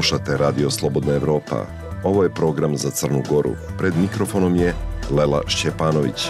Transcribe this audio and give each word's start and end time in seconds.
Slušate 0.00 0.36
Radio 0.36 0.70
Slobodna 0.70 1.14
Evropa. 1.14 1.66
Ovo 2.04 2.22
je 2.22 2.34
program 2.34 2.76
za 2.76 2.90
Crnu 2.90 3.22
Goru. 3.28 3.50
Pred 3.78 3.96
mikrofonom 3.96 4.56
je 4.56 4.74
Lela 5.10 5.42
Šćepanović. 5.46 6.28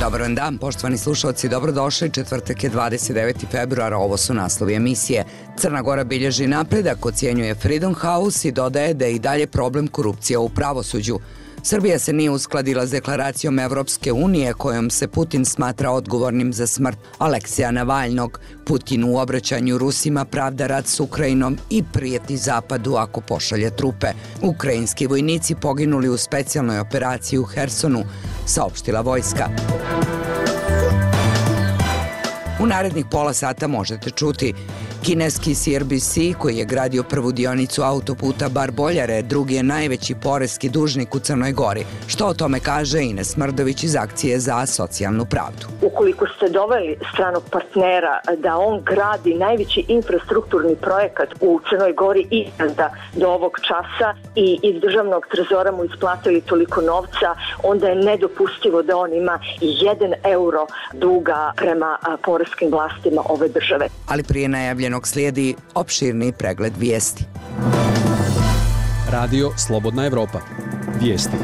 Dobar 0.00 0.20
vam 0.20 0.34
dan, 0.34 0.58
poštovani 0.58 0.98
slušalci, 0.98 1.48
dobrodošli. 1.48 2.10
Četvrtak 2.10 2.64
je 2.64 2.70
29. 2.70 3.46
februar, 3.50 3.94
ovo 3.94 4.16
su 4.16 4.34
naslovi 4.34 4.74
emisije. 4.74 5.24
Crna 5.56 5.82
Gora 5.82 6.04
bilježi 6.04 6.46
napredak, 6.46 7.06
ocjenjuje 7.06 7.54
Freedom 7.54 7.94
House 7.94 8.48
i 8.48 8.52
dodaje 8.52 8.94
da 8.94 9.04
je 9.04 9.14
i 9.14 9.18
dalje 9.18 9.46
problem 9.46 9.88
korupcija 9.88 10.40
u 10.40 10.48
pravosuđu. 10.48 11.18
Srbija 11.68 11.98
se 11.98 12.12
nije 12.12 12.30
uskladila 12.30 12.86
s 12.86 12.90
deklaracijom 12.90 13.58
Evropske 13.58 14.12
unije 14.12 14.52
kojom 14.54 14.90
se 14.90 15.08
Putin 15.08 15.44
smatra 15.44 15.90
odgovornim 15.90 16.52
za 16.52 16.66
smrt 16.66 16.98
Aleksija 17.18 17.70
Navalnog. 17.70 18.40
Putin 18.66 19.04
u 19.04 19.18
obraćanju 19.18 19.78
Rusima 19.78 20.24
pravda 20.24 20.66
rad 20.66 20.86
s 20.86 21.00
Ukrajinom 21.00 21.58
i 21.70 21.82
prijeti 21.92 22.36
Zapadu 22.36 22.94
ako 22.94 23.20
pošalje 23.20 23.70
trupe. 23.76 24.06
Ukrajinski 24.42 25.06
vojnici 25.06 25.54
poginuli 25.54 26.08
u 26.08 26.16
specijalnoj 26.16 26.78
operaciji 26.78 27.38
u 27.38 27.44
Hersonu, 27.44 28.02
saopštila 28.46 29.00
vojska. 29.00 29.48
U 32.60 32.66
narednih 32.66 33.06
pola 33.10 33.32
sata 33.32 33.66
možete 33.66 34.10
čuti 34.10 34.54
Kineski 35.04 35.54
CRBC, 35.54 36.38
koji 36.38 36.56
je 36.56 36.64
gradio 36.64 37.02
prvu 37.02 37.32
dionicu 37.32 37.82
autoputa 37.82 38.48
Bar 38.48 38.70
Boljare, 38.70 39.22
drugi 39.22 39.54
je 39.54 39.62
najveći 39.62 40.14
poreski 40.22 40.68
dužnik 40.68 41.14
u 41.14 41.18
Crnoj 41.18 41.52
Gori. 41.52 41.84
Što 42.06 42.26
o 42.26 42.34
tome 42.34 42.60
kaže 42.60 43.02
Ines 43.02 43.36
Mrdović 43.36 43.84
iz 43.84 43.96
akcije 43.96 44.38
za 44.38 44.66
socijalnu 44.66 45.24
pravdu? 45.24 45.66
Ukoliko 45.82 46.26
ste 46.36 46.48
doveli 46.48 46.98
stranog 47.12 47.42
partnera 47.50 48.20
da 48.38 48.58
on 48.58 48.82
gradi 48.84 49.34
najveći 49.34 49.84
infrastrukturni 49.88 50.76
projekat 50.76 51.28
u 51.40 51.60
Crnoj 51.70 51.92
Gori 51.92 52.26
i 52.30 52.46
da 52.76 52.90
do 53.14 53.28
ovog 53.28 53.58
časa 53.68 54.14
i 54.34 54.58
iz 54.62 54.80
državnog 54.80 55.26
trezora 55.30 55.72
mu 55.72 55.84
isplatili 55.84 56.40
toliko 56.40 56.80
novca, 56.80 57.34
onda 57.62 57.88
je 57.88 57.94
nedopustivo 57.94 58.82
da 58.82 58.96
on 58.96 59.12
ima 59.12 59.38
jedan 59.60 60.12
euro 60.24 60.66
duga 60.92 61.52
prema 61.56 61.98
poreskim 62.46 62.70
vlastima 62.70 63.22
ove 63.28 63.48
države. 63.48 63.88
Ali 64.06 64.22
prije 64.22 64.48
najavljeno 64.48 64.76
navedenog 64.76 65.08
slijedi 65.08 65.54
opširni 65.74 66.32
pregled 66.32 66.72
vijesti. 66.78 67.24
Radio 69.10 69.50
Slobodna 69.56 70.06
Evropa. 70.06 70.40
Vijesti. 71.00 71.36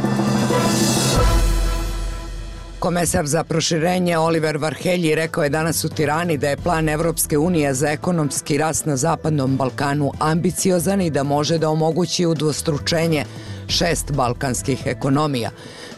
Komesar 2.79 3.27
za 3.27 3.45
proširenje 3.45 4.19
Oliver 4.19 4.57
Varhelji 4.57 5.15
rekao 5.15 5.45
je 5.45 5.51
danas 5.51 5.85
u 5.85 5.89
Tirani 5.89 6.39
da 6.39 6.49
je 6.49 6.57
plan 6.57 6.89
Evropske 6.89 7.39
unije 7.39 7.75
za 7.75 7.89
ekonomski 7.89 8.59
rast 8.59 8.87
na 8.87 8.97
Zapadnom 8.97 9.57
Balkanu 9.57 10.13
ambiciozan 10.21 11.01
i 11.01 11.11
da 11.11 11.23
može 11.23 11.59
da 11.59 11.69
omogući 11.69 12.27
udvostručenje 12.27 13.25
šest 13.69 14.13
balkanskih 14.13 14.87
ekonomija. 14.87 15.51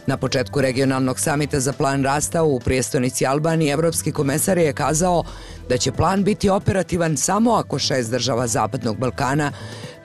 Na 0.07 0.17
početku 0.17 0.61
regionalnog 0.61 1.19
samita 1.19 1.59
za 1.59 1.73
plan 1.73 2.03
rasta 2.03 2.43
u 2.43 2.59
prijestonici 2.59 3.25
Albanije 3.25 3.73
Evropski 3.73 4.11
komesar 4.11 4.57
je 4.57 4.73
kazao 4.73 5.23
da 5.69 5.77
će 5.77 5.91
plan 5.91 6.23
biti 6.23 6.49
operativan 6.49 7.17
samo 7.17 7.53
ako 7.53 7.79
šest 7.79 8.11
država 8.11 8.47
Zapadnog 8.47 8.97
Balkana 8.97 9.51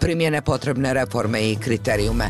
primjene 0.01 0.43
potrebne 0.43 0.95
reforme 0.95 1.51
i 1.51 1.57
kriterijume. 1.57 2.25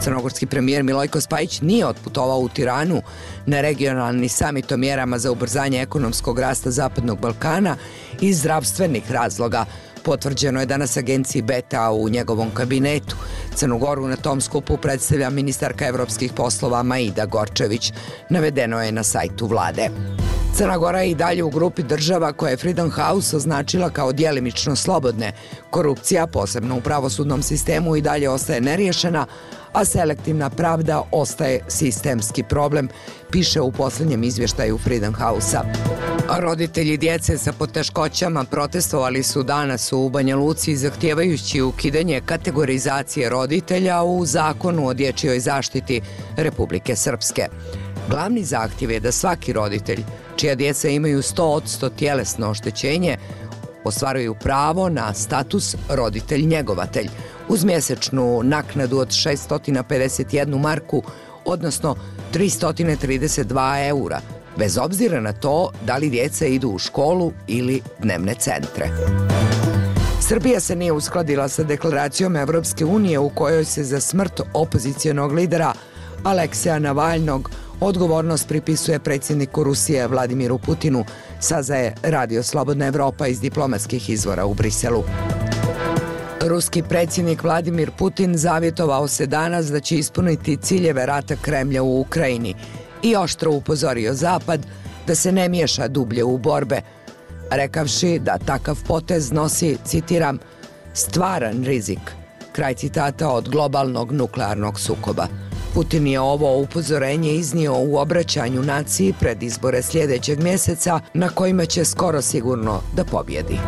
Crnogorski 0.00 0.46
premijer 0.46 0.82
Milojko 0.82 1.20
Spajić 1.20 1.60
nije 1.60 1.86
otputovao 1.86 2.38
u 2.38 2.48
Tiranu 2.48 3.02
na 3.46 3.60
regionalni 3.60 4.28
samit 4.28 4.72
o 4.72 4.76
mjerama 4.76 5.18
za 5.18 5.32
ubrzanje 5.32 5.82
ekonomskog 5.82 6.38
rasta 6.38 6.70
Zapadnog 6.70 7.20
Balkana 7.20 7.76
iz 8.20 8.38
zdravstvenih 8.38 9.10
razloga, 9.10 9.64
Potvrđeno 10.06 10.60
je 10.60 10.66
danas 10.66 10.96
agenciji 10.96 11.42
Beta 11.42 11.90
u 11.90 12.08
njegovom 12.08 12.50
kabinetu. 12.54 13.16
Crnogoru 13.54 14.08
na 14.08 14.16
tom 14.16 14.40
skupu 14.40 14.76
predstavlja 14.76 15.30
ministarka 15.30 15.86
evropskih 15.86 16.32
poslova 16.32 16.82
Maida 16.82 17.26
Gorčević. 17.26 17.92
Navedeno 18.30 18.82
je 18.82 18.92
na 18.92 19.02
sajtu 19.02 19.46
vlade. 19.46 19.88
Crna 20.56 20.78
Gora 20.78 21.00
je 21.00 21.10
i 21.10 21.14
dalje 21.14 21.42
u 21.42 21.50
grupi 21.50 21.82
država 21.82 22.32
koje 22.32 22.50
je 22.50 22.56
Freedom 22.56 22.90
House 22.90 23.36
označila 23.36 23.90
kao 23.90 24.12
dijelimično 24.12 24.76
slobodne. 24.76 25.32
Korupcija, 25.70 26.26
posebno 26.26 26.76
u 26.76 26.80
pravosudnom 26.80 27.42
sistemu, 27.42 27.96
i 27.96 28.00
dalje 28.00 28.30
ostaje 28.30 28.60
neriješena, 28.60 29.26
a 29.72 29.84
selektivna 29.84 30.50
pravda 30.50 31.02
ostaje 31.12 31.60
sistemski 31.68 32.42
problem, 32.42 32.88
piše 33.30 33.60
u 33.60 33.72
poslednjem 33.72 34.22
izvještaju 34.24 34.78
Freedom 34.78 35.14
House-a. 35.14 35.62
Roditelji 36.40 36.96
djece 36.96 37.38
sa 37.38 37.52
poteškoćama 37.52 38.44
protestovali 38.44 39.22
su 39.22 39.42
danas 39.42 39.92
u 39.92 40.08
Banja 40.08 40.36
Luci 40.36 40.76
zahtjevajući 40.76 41.62
ukidanje 41.62 42.20
kategorizacije 42.26 43.28
roditelja 43.28 44.02
u 44.02 44.26
zakonu 44.26 44.88
o 44.88 44.94
dječjoj 44.94 45.40
zaštiti 45.40 46.00
Republike 46.36 46.96
Srpske. 46.96 47.48
Glavni 48.10 48.44
zahtjev 48.44 48.90
je 48.90 49.00
da 49.00 49.12
svaki 49.12 49.52
roditelj, 49.52 50.04
čija 50.36 50.54
djeca 50.54 50.88
imaju 50.88 51.22
100% 51.22 51.90
tjelesno 51.96 52.50
oštećenje, 52.50 53.16
ostvaruju 53.86 54.34
pravo 54.34 54.88
na 54.88 55.14
status 55.14 55.76
roditelj-njegovatelj 55.88 57.08
uz 57.48 57.64
mjesečnu 57.64 58.40
naknadu 58.42 58.98
od 58.98 59.08
651 59.08 60.60
marku, 60.60 61.02
odnosno 61.44 61.96
332 62.32 63.88
eura, 63.88 64.20
bez 64.56 64.78
obzira 64.78 65.20
na 65.20 65.32
to 65.32 65.70
da 65.86 65.96
li 65.96 66.10
djeca 66.10 66.46
idu 66.46 66.68
u 66.68 66.78
školu 66.78 67.32
ili 67.46 67.80
dnevne 67.98 68.34
centre. 68.34 68.90
Srbija 70.20 70.60
se 70.60 70.76
nije 70.76 70.92
uskladila 70.92 71.48
sa 71.48 71.62
deklaracijom 71.62 72.36
Evropske 72.36 72.84
unije 72.84 73.18
u 73.18 73.30
kojoj 73.30 73.64
se 73.64 73.84
za 73.84 74.00
smrt 74.00 74.40
opozicijonog 74.54 75.32
lidera 75.32 75.72
Aleksija 76.24 76.78
Navalnog 76.78 77.50
odgovornost 77.80 78.48
pripisuje 78.48 78.98
predsjedniku 78.98 79.64
Rusije 79.64 80.06
Vladimiru 80.06 80.58
Putinu, 80.58 81.04
sazaje 81.40 81.94
Radio 82.02 82.42
Slobodna 82.42 82.86
Evropa 82.86 83.26
iz 83.26 83.40
diplomatskih 83.40 84.10
izvora 84.10 84.46
u 84.46 84.54
Briselu. 84.54 85.04
Ruski 86.40 86.82
predsjednik 86.82 87.42
Vladimir 87.42 87.90
Putin 87.98 88.36
zavjetovao 88.36 89.08
se 89.08 89.26
danas 89.26 89.66
da 89.66 89.80
će 89.80 89.98
ispuniti 89.98 90.56
ciljeve 90.56 91.06
rata 91.06 91.36
Kremlja 91.42 91.82
u 91.82 92.00
Ukrajini 92.00 92.54
i 93.02 93.16
oštro 93.16 93.52
upozorio 93.52 94.14
Zapad 94.14 94.66
da 95.06 95.14
se 95.14 95.32
ne 95.32 95.48
miješa 95.48 95.88
dublje 95.88 96.24
u 96.24 96.38
borbe, 96.38 96.80
rekavši 97.50 98.18
da 98.18 98.38
takav 98.38 98.78
potez 98.86 99.32
nosi, 99.32 99.76
citiram, 99.84 100.38
stvaran 100.94 101.64
rizik, 101.64 102.00
kraj 102.52 102.74
citata 102.74 103.28
od 103.28 103.48
globalnog 103.48 104.12
nuklearnog 104.12 104.80
sukoba. 104.80 105.45
Putin 105.76 106.06
je 106.06 106.20
ovo 106.20 106.58
upozorenje 106.58 107.32
iznio 107.32 107.74
u 107.74 107.96
obraćanju 107.96 108.62
naciji 108.62 109.14
pred 109.20 109.42
izbore 109.42 109.82
sljedećeg 109.82 110.42
mjeseca 110.42 111.00
na 111.14 111.28
kojima 111.28 111.66
će 111.66 111.84
skoro 111.84 112.22
sigurno 112.22 112.80
da 112.94 113.04
pobjedi. 113.04 113.58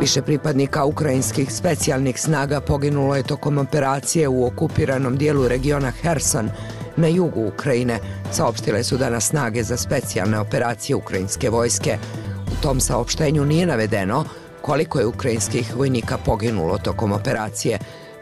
Više 0.00 0.22
pripadnika 0.22 0.84
ukrajinskih 0.84 1.54
specijalnih 1.54 2.20
snaga 2.20 2.60
poginulo 2.60 3.16
je 3.16 3.22
tokom 3.22 3.58
operacije 3.58 4.28
u 4.28 4.46
okupiranom 4.46 5.16
dijelu 5.16 5.48
regiona 5.48 5.90
Herson 5.90 6.50
na 6.96 7.08
jugu 7.08 7.46
Ukrajine, 7.46 7.98
saopštile 8.32 8.84
su 8.84 8.96
danas 8.96 9.28
snage 9.28 9.62
za 9.62 9.76
specijalne 9.76 10.38
operacije 10.38 10.96
ukrajinske 10.96 11.50
vojske. 11.50 11.98
U 12.46 12.62
tom 12.62 12.80
saopštenju 12.80 13.44
nije 13.44 13.66
navedeno 13.66 14.24
koliko 14.62 14.98
je 14.98 15.06
ukrajinskih 15.06 15.76
vojnika 15.76 16.18
poginulo 16.18 16.78
tokom 16.78 17.12
operacije, 17.12 17.78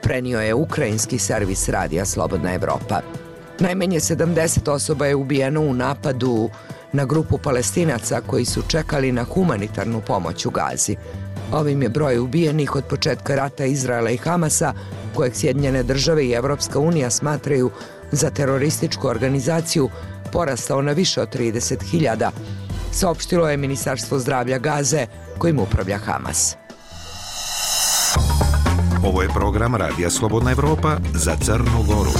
prenio 0.06 0.40
je 0.40 0.54
ukrajinski 0.54 1.18
servis 1.18 1.68
radija 1.68 2.04
Slobodna 2.04 2.54
Evropa. 2.54 3.00
Najmenje 3.60 4.00
70 4.00 4.70
osoba 4.70 5.06
je 5.06 5.14
ubijeno 5.14 5.60
u 5.60 5.74
napadu 5.74 6.50
na 6.92 7.04
grupu 7.04 7.38
palestinaca 7.38 8.20
koji 8.26 8.44
su 8.44 8.62
čekali 8.68 9.12
na 9.12 9.24
humanitarnu 9.24 10.00
pomoć 10.06 10.46
u 10.46 10.50
Gazi. 10.50 10.96
Ovim 11.52 11.82
je 11.82 11.88
broj 11.88 12.18
ubijenih 12.18 12.76
od 12.76 12.84
početka 12.84 13.34
rata 13.34 13.64
Izraela 13.64 14.10
i 14.10 14.16
Hamasa, 14.16 14.72
kojeg 15.14 15.34
Sjedinjene 15.34 15.82
države 15.82 16.26
i 16.26 16.32
Evropska 16.32 16.78
unija 16.78 17.10
smatraju 17.10 17.70
za 18.12 18.30
terorističku 18.30 19.08
organizaciju, 19.08 19.90
porastao 20.32 20.82
na 20.82 20.92
više 20.92 21.20
od 21.20 21.36
30.000, 21.36 22.30
saopštilo 22.92 23.50
je 23.50 23.56
Ministarstvo 23.56 24.18
zdravlja 24.18 24.58
Gaze, 24.58 25.06
kojim 25.38 25.58
upravlja 25.58 25.98
Hamas. 25.98 26.56
Ovo 29.04 29.22
je 29.22 29.28
program 29.28 29.74
Radija 29.74 30.10
Slobodna 30.10 30.50
Evropa 30.50 30.96
za 31.14 31.36
Crnu 31.36 31.84
Goru. 31.86 32.10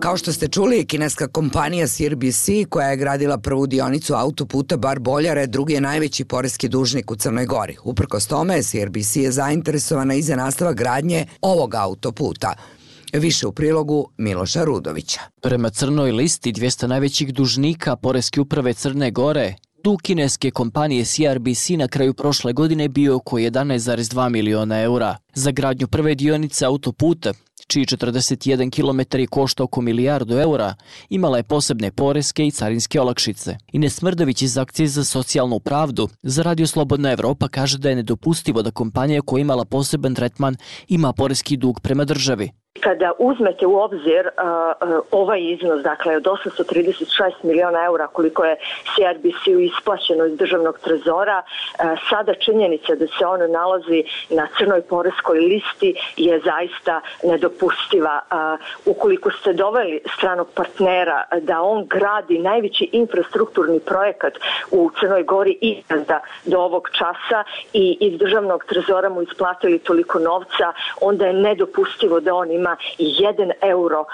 Kao 0.00 0.16
što 0.16 0.32
ste 0.32 0.48
čuli, 0.48 0.86
kineska 0.86 1.28
kompanija 1.28 1.86
CRBC 1.86 2.48
koja 2.68 2.86
je 2.86 2.96
gradila 2.96 3.38
prvu 3.38 3.66
dionicu 3.66 4.14
autoputa 4.14 4.76
Bar 4.76 4.98
Boljare, 4.98 5.46
drugi 5.46 5.74
je 5.74 5.80
najveći 5.80 6.24
poreski 6.24 6.68
dužnik 6.68 7.10
u 7.10 7.16
Crnoj 7.16 7.46
Gori. 7.46 7.76
Uprkos 7.84 8.26
tome, 8.26 8.62
CRBC 8.62 9.16
je 9.16 9.32
zainteresovana 9.32 10.14
i 10.14 10.22
za 10.22 10.36
nastava 10.36 10.72
gradnje 10.72 11.26
ovog 11.40 11.74
autoputa. 11.74 12.54
Više 13.12 13.46
u 13.46 13.52
prilogu 13.52 14.08
Miloša 14.16 14.64
Rudovića. 14.64 15.20
Prema 15.42 15.70
crnoj 15.70 16.12
listi 16.12 16.52
200 16.52 16.86
najvećih 16.86 17.34
dužnika 17.34 17.96
Poreske 17.96 18.40
uprave 18.40 18.74
Crne 18.74 19.10
Gore 19.10 19.54
Dug 19.84 20.02
kineske 20.02 20.50
kompanije 20.50 21.04
CRBC 21.04 21.68
na 21.68 21.88
kraju 21.88 22.14
prošle 22.14 22.52
godine 22.52 22.88
bio 22.88 23.16
oko 23.16 23.36
11,2 23.36 24.28
miliona 24.28 24.80
eura. 24.80 25.16
Za 25.34 25.50
gradnju 25.50 25.86
prve 25.86 26.14
dionice 26.14 26.64
autoputa, 26.64 27.32
čiji 27.66 27.86
41 27.86 28.70
km 28.70 29.24
košta 29.30 29.64
oko 29.64 29.80
milijardu 29.80 30.38
eura, 30.38 30.74
imala 31.10 31.36
je 31.36 31.42
posebne 31.42 31.90
poreske 31.90 32.46
i 32.46 32.50
carinske 32.50 33.00
olakšice. 33.00 33.56
Ines 33.72 33.94
Smrdović 33.94 34.42
iz 34.42 34.58
akcije 34.58 34.88
za 34.88 35.04
socijalnu 35.04 35.60
pravdu 35.60 36.08
za 36.22 36.42
Radio 36.42 36.66
Slobodna 36.66 37.12
Evropa 37.12 37.48
kaže 37.48 37.78
da 37.78 37.88
je 37.88 37.96
nedopustivo 37.96 38.62
da 38.62 38.70
kompanija 38.70 39.22
koja 39.22 39.40
imala 39.40 39.64
poseban 39.64 40.14
tretman 40.14 40.56
ima 40.88 41.12
poreski 41.12 41.56
dug 41.56 41.80
prema 41.80 42.04
državi. 42.04 42.50
Kada 42.80 43.12
uzmete 43.18 43.66
u 43.66 43.80
obzir 43.80 44.26
uh, 44.26 44.88
uh, 44.88 45.04
ovaj 45.10 45.40
iznos, 45.42 45.82
dakle 45.82 46.16
od 46.16 46.22
836 46.22 47.32
miliona 47.42 47.84
eura 47.84 48.06
koliko 48.06 48.44
je 48.44 48.56
CRBC-u 48.94 49.60
isplaćeno 49.60 50.24
iz 50.26 50.36
državnog 50.38 50.78
trezora, 50.78 51.42
uh, 51.42 52.00
sada 52.10 52.34
činjenica 52.34 52.94
da 52.94 53.06
se 53.06 53.26
ono 53.26 53.46
nalazi 53.46 54.04
na 54.30 54.48
crnoj 54.58 54.82
poreskoj 54.82 55.38
listi 55.38 55.94
je 56.16 56.40
zaista 56.40 57.00
nedopustiva. 57.22 58.20
Uh, 58.22 58.60
ukoliko 58.86 59.30
ste 59.30 59.52
doveli 59.52 60.00
stranog 60.16 60.48
partnera 60.54 61.24
da 61.40 61.62
on 61.62 61.86
gradi 61.86 62.38
najveći 62.38 62.88
infrastrukturni 62.92 63.80
projekat 63.80 64.32
u 64.70 64.90
Crnoj 65.00 65.22
Gori 65.22 65.58
ikada 65.60 66.20
do 66.44 66.58
ovog 66.58 66.88
časa 66.92 67.44
i 67.72 67.98
iz 68.00 68.18
državnog 68.18 68.64
trezora 68.64 69.08
mu 69.08 69.22
isplatili 69.22 69.78
toliko 69.78 70.18
novca, 70.18 70.72
onda 71.00 71.26
je 71.26 71.32
nedopustivo 71.32 72.20
da 72.20 72.34
on 72.34 72.50
ima 72.50 72.61
jedan 72.98 73.50
euro 73.60 74.04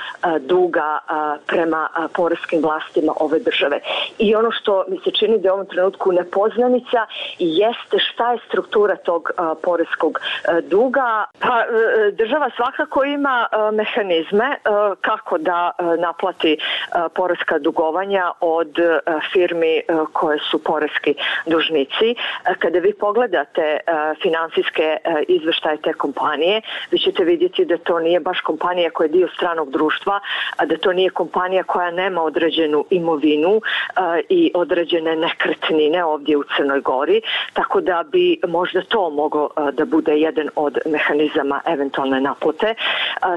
duga 0.40 0.98
prema 1.46 1.88
poreskim 2.14 2.62
vlastima 2.62 3.12
ove 3.20 3.38
države. 3.38 3.80
I 4.18 4.34
ono 4.34 4.50
što 4.52 4.84
mi 4.88 4.98
se 5.04 5.10
čini 5.10 5.38
da 5.38 5.48
je 5.48 5.52
u 5.52 5.54
ovom 5.54 5.66
trenutku 5.66 6.12
nepoznanica 6.12 7.06
jeste 7.38 7.98
šta 7.98 8.32
je 8.32 8.38
struktura 8.48 8.96
tog 8.96 9.30
poreskog 9.62 10.20
duga. 10.62 11.24
Pa 11.38 11.64
država 12.12 12.50
svakako 12.56 13.04
ima 13.04 13.46
mehanizme 13.72 14.56
kako 15.00 15.38
da 15.38 15.70
naplati 15.98 16.58
poreska 17.14 17.58
dugovanja 17.58 18.32
od 18.40 18.74
firmi 19.32 19.82
koje 20.12 20.38
su 20.50 20.64
poreski 20.64 21.14
dužnici. 21.46 22.14
Kada 22.58 22.78
vi 22.78 22.94
pogledate 22.94 23.78
finansijske 24.22 24.96
izveštaje 25.28 25.76
te 25.76 25.92
kompanije, 25.92 26.60
vi 26.90 26.98
ćete 26.98 27.24
vidjeti 27.24 27.64
da 27.64 27.78
to 27.78 27.98
nije 27.98 28.20
baš 28.20 28.37
kompanija 28.40 28.90
koja 28.90 29.04
je 29.04 29.12
dio 29.12 29.28
stranog 29.36 29.70
društva, 29.70 30.20
a 30.56 30.66
da 30.66 30.76
to 30.76 30.92
nije 30.92 31.10
kompanija 31.10 31.62
koja 31.62 31.90
nema 31.90 32.22
određenu 32.22 32.84
imovinu 32.90 33.60
i 34.28 34.50
određene 34.54 35.16
nekretnine 35.16 36.04
ovdje 36.04 36.36
u 36.36 36.44
Crnoj 36.56 36.80
Gori, 36.80 37.20
tako 37.52 37.80
da 37.80 38.04
bi 38.12 38.40
možda 38.48 38.82
to 38.82 39.10
moglo 39.10 39.48
da 39.72 39.84
bude 39.84 40.12
jedan 40.12 40.48
od 40.56 40.78
mehanizama 40.86 41.60
eventualne 41.66 42.20
naplate. 42.20 42.74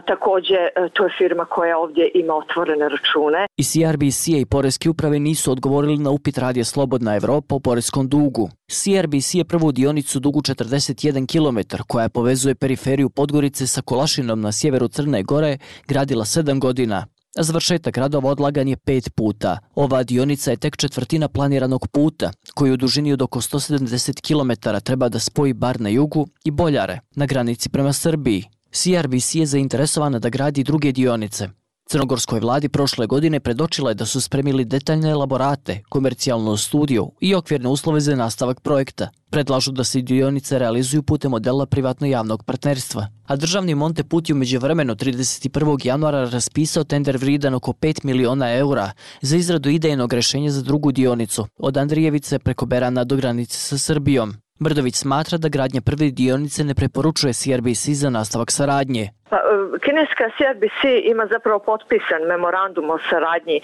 Takođe, 0.06 0.68
to 0.94 1.04
je 1.04 1.10
firma 1.18 1.46
koja 1.46 1.78
ovdje 1.78 2.12
ima 2.14 2.34
otvorene 2.36 2.90
račune. 2.90 3.48
I 3.58 3.64
CRBC 3.64 4.28
i 4.28 4.46
Poreske 4.46 4.90
uprave 4.90 5.20
nisu 5.20 5.52
odgovorili 5.52 5.98
na 5.98 6.10
upit 6.10 6.38
radija 6.38 6.66
Slobodna 6.66 7.16
Evropa 7.16 7.56
o 7.56 7.60
poreskom 7.60 8.10
dugu. 8.10 8.50
CRBC 8.72 9.36
je 9.36 9.46
prvu 9.46 9.72
dionicu 9.72 10.20
dugu 10.20 10.42
41 10.42 11.26
km 11.28 11.84
koja 11.88 12.10
povezuje 12.10 12.56
periferiju 12.56 13.10
Podgorice 13.10 13.68
sa 13.68 13.82
Kolašinom 13.82 14.42
na 14.42 14.52
sjeveru 14.52 14.88
Crne 14.88 15.24
Gore 15.24 15.58
gradila 15.88 16.26
7 16.26 16.60
godina. 16.60 17.06
Završetak 17.40 17.98
radova 17.98 18.30
odlagan 18.30 18.68
je 18.68 18.78
pet 18.78 19.16
puta. 19.16 19.58
Ova 19.76 20.04
dionica 20.04 20.52
je 20.52 20.58
tek 20.58 20.78
četvrtina 20.78 21.28
planiranog 21.28 21.88
puta, 21.88 22.32
koji 22.54 22.72
u 22.72 22.78
dužini 22.78 23.14
od 23.14 23.22
oko 23.22 23.42
170 23.42 24.22
km 24.28 24.80
treba 24.84 25.10
da 25.10 25.20
spoji 25.20 25.54
bar 25.54 25.82
na 25.82 25.90
jugu 25.90 26.28
i 26.44 26.52
Boljare, 26.52 27.00
na 27.16 27.26
granici 27.26 27.70
prema 27.70 27.94
Srbiji. 27.94 28.46
CRBC 28.72 29.36
je 29.36 29.46
zainteresovana 29.46 30.20
da 30.20 30.30
gradi 30.30 30.64
druge 30.64 30.92
dionice, 30.92 31.50
Crnogorskoj 31.92 32.40
vladi 32.40 32.70
prošle 32.70 33.08
godine 33.08 33.40
predočila 33.40 33.92
je 33.92 33.96
da 33.96 34.06
su 34.06 34.22
spremili 34.22 34.66
detaljne 34.66 35.10
elaborate, 35.10 35.82
komercijalnu 35.90 36.58
studiju 36.58 37.12
i 37.22 37.36
okvirne 37.36 37.70
uslove 37.70 38.00
za 38.02 38.16
nastavak 38.16 38.62
projekta. 38.62 39.10
Predlažu 39.30 39.72
da 39.72 39.84
se 39.84 40.02
dionice 40.02 40.60
realizuju 40.60 41.04
putem 41.04 41.32
modela 41.32 41.66
privatno-javnog 41.66 42.44
partnerstva. 42.44 43.08
A 43.26 43.36
državni 43.36 43.76
Monte 43.76 44.04
Put 44.04 44.30
je 44.30 44.36
umeđu 44.36 44.60
vremeno 44.60 44.96
31. 44.96 45.86
januara 45.86 46.30
raspisao 46.30 46.84
tender 46.84 47.18
vridan 47.18 47.54
oko 47.54 47.72
5 47.72 48.06
miliona 48.06 48.54
eura 48.54 48.92
za 49.22 49.38
izradu 49.38 49.70
idejnog 49.70 50.14
rešenja 50.14 50.52
za 50.52 50.62
drugu 50.62 50.92
dionicu, 50.92 51.48
od 51.58 51.78
Andrijevice 51.78 52.40
preko 52.40 52.66
Berana 52.66 53.04
do 53.04 53.16
granice 53.16 53.58
sa 53.58 53.78
Srbijom. 53.78 54.34
Brdović 54.60 54.96
smatra 54.96 55.38
da 55.38 55.50
gradnja 55.50 55.82
prve 55.82 56.12
dionice 56.12 56.64
ne 56.64 56.74
preporučuje 56.74 57.34
CRBC 57.34 57.90
za 57.90 58.10
nastavak 58.10 58.52
saradnje. 58.52 59.10
Pa, 59.32 59.40
kineska 59.82 60.30
CRBC 60.38 60.82
ima 61.04 61.26
zapravo 61.26 61.60
potpisan 61.60 62.22
memorandum 62.28 62.90
o 62.90 62.98
saradnji 63.10 63.62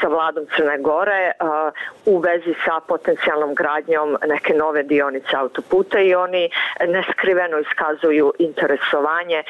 sa 0.00 0.08
vladom 0.08 0.44
Crne 0.56 0.78
Gore 0.78 1.32
u 2.06 2.18
vezi 2.18 2.54
sa 2.64 2.80
potencijalnom 2.88 3.54
gradnjom 3.54 4.16
neke 4.26 4.54
nove 4.54 4.82
dionice 4.82 5.36
autoputa 5.36 6.00
i 6.00 6.14
oni 6.14 6.50
neskriveno 6.86 7.58
iskazuju 7.58 8.32
interesovanje 8.38 9.42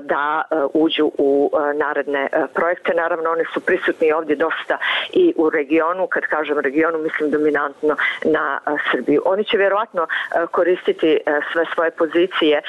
da 0.00 0.42
uđu 0.74 1.10
u 1.18 1.50
naredne 1.74 2.28
projekte. 2.54 2.94
Naravno, 2.94 3.30
oni 3.30 3.44
su 3.54 3.60
prisutni 3.60 4.12
ovdje 4.12 4.36
dosta 4.36 4.78
i 5.12 5.34
u 5.36 5.50
regionu, 5.50 6.06
kad 6.06 6.22
kažem 6.22 6.58
regionu, 6.58 6.98
mislim 6.98 7.30
dominantno 7.30 7.96
na 8.24 8.60
Srbiju. 8.90 9.22
Oni 9.24 9.44
će 9.44 9.56
vjerovatno 9.56 10.06
koristiti 10.50 11.18
sve 11.52 11.64
svoje 11.74 11.90
pozicije 11.90 12.62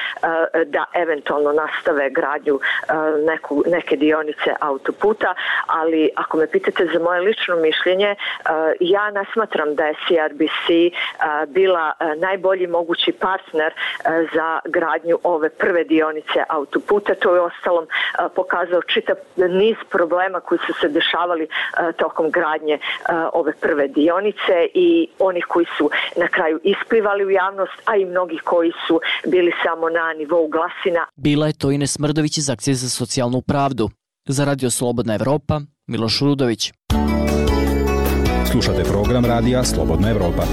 da 0.66 0.86
eventualno 0.94 1.52
nastave 1.52 2.10
gradnju 2.10 2.31
gradnju 2.32 2.60
neku, 3.26 3.64
neke 3.68 3.96
dionice 3.96 4.56
autoputa, 4.60 5.36
ali 5.66 6.10
ako 6.16 6.38
me 6.38 6.48
pitate 6.48 6.88
za 6.94 7.00
moje 7.00 7.22
lično 7.22 7.56
mišljenje, 7.56 8.16
ja 8.80 9.12
ne 9.12 9.26
smatram 9.34 9.76
da 9.76 9.86
je 9.86 9.94
CRBC 10.08 10.94
bila 11.48 11.94
najbolji 12.18 12.68
mogući 12.68 13.12
partner 13.12 13.74
za 14.34 14.60
gradnju 14.66 15.20
ove 15.24 15.50
prve 15.50 15.84
dionice 15.84 16.44
autoputa. 16.50 17.16
To 17.16 17.36
je 17.36 17.42
ostalom 17.42 17.88
pokazao 18.36 18.82
čitav 18.82 19.16
niz 19.36 19.76
problema 19.90 20.40
koji 20.40 20.60
su 20.68 20.74
se 20.82 20.90
dešavali 20.90 21.48
tokom 21.98 22.32
gradnje 22.32 22.80
ove 23.34 23.54
prve 23.62 23.88
dionice 23.88 24.68
i 24.74 25.08
oni 25.20 25.42
koji 25.42 25.66
su 25.78 25.90
na 26.18 26.28
kraju 26.28 26.60
isplivali 26.64 27.26
u 27.26 27.30
javnost, 27.30 27.74
a 27.86 27.96
i 27.96 28.06
mnogi 28.06 28.38
koji 28.38 28.72
su 28.88 29.02
bili 29.26 29.52
samo 29.64 29.90
na 29.90 30.14
nivou 30.14 30.48
glasina. 30.48 31.06
Bila 31.16 31.48
je 31.48 31.54
to 31.54 31.72
Ines 31.72 32.00
Mrdović 32.00 32.21
Radović 32.22 32.38
iz 32.38 32.50
Akcije 32.50 32.76
za 32.76 32.90
socijalnu 32.90 33.42
pravdu. 33.42 33.90
Za 34.28 34.46
Radio 34.46 34.70
Slobodna 34.70 35.16
Evropa, 35.16 35.62
Miloš 35.88 36.20
Rudović. 36.20 36.72
Slušate 38.52 38.84
program 38.84 39.26
Radija 39.26 39.64
Slobodna 39.64 40.10
Evropa. 40.10 40.44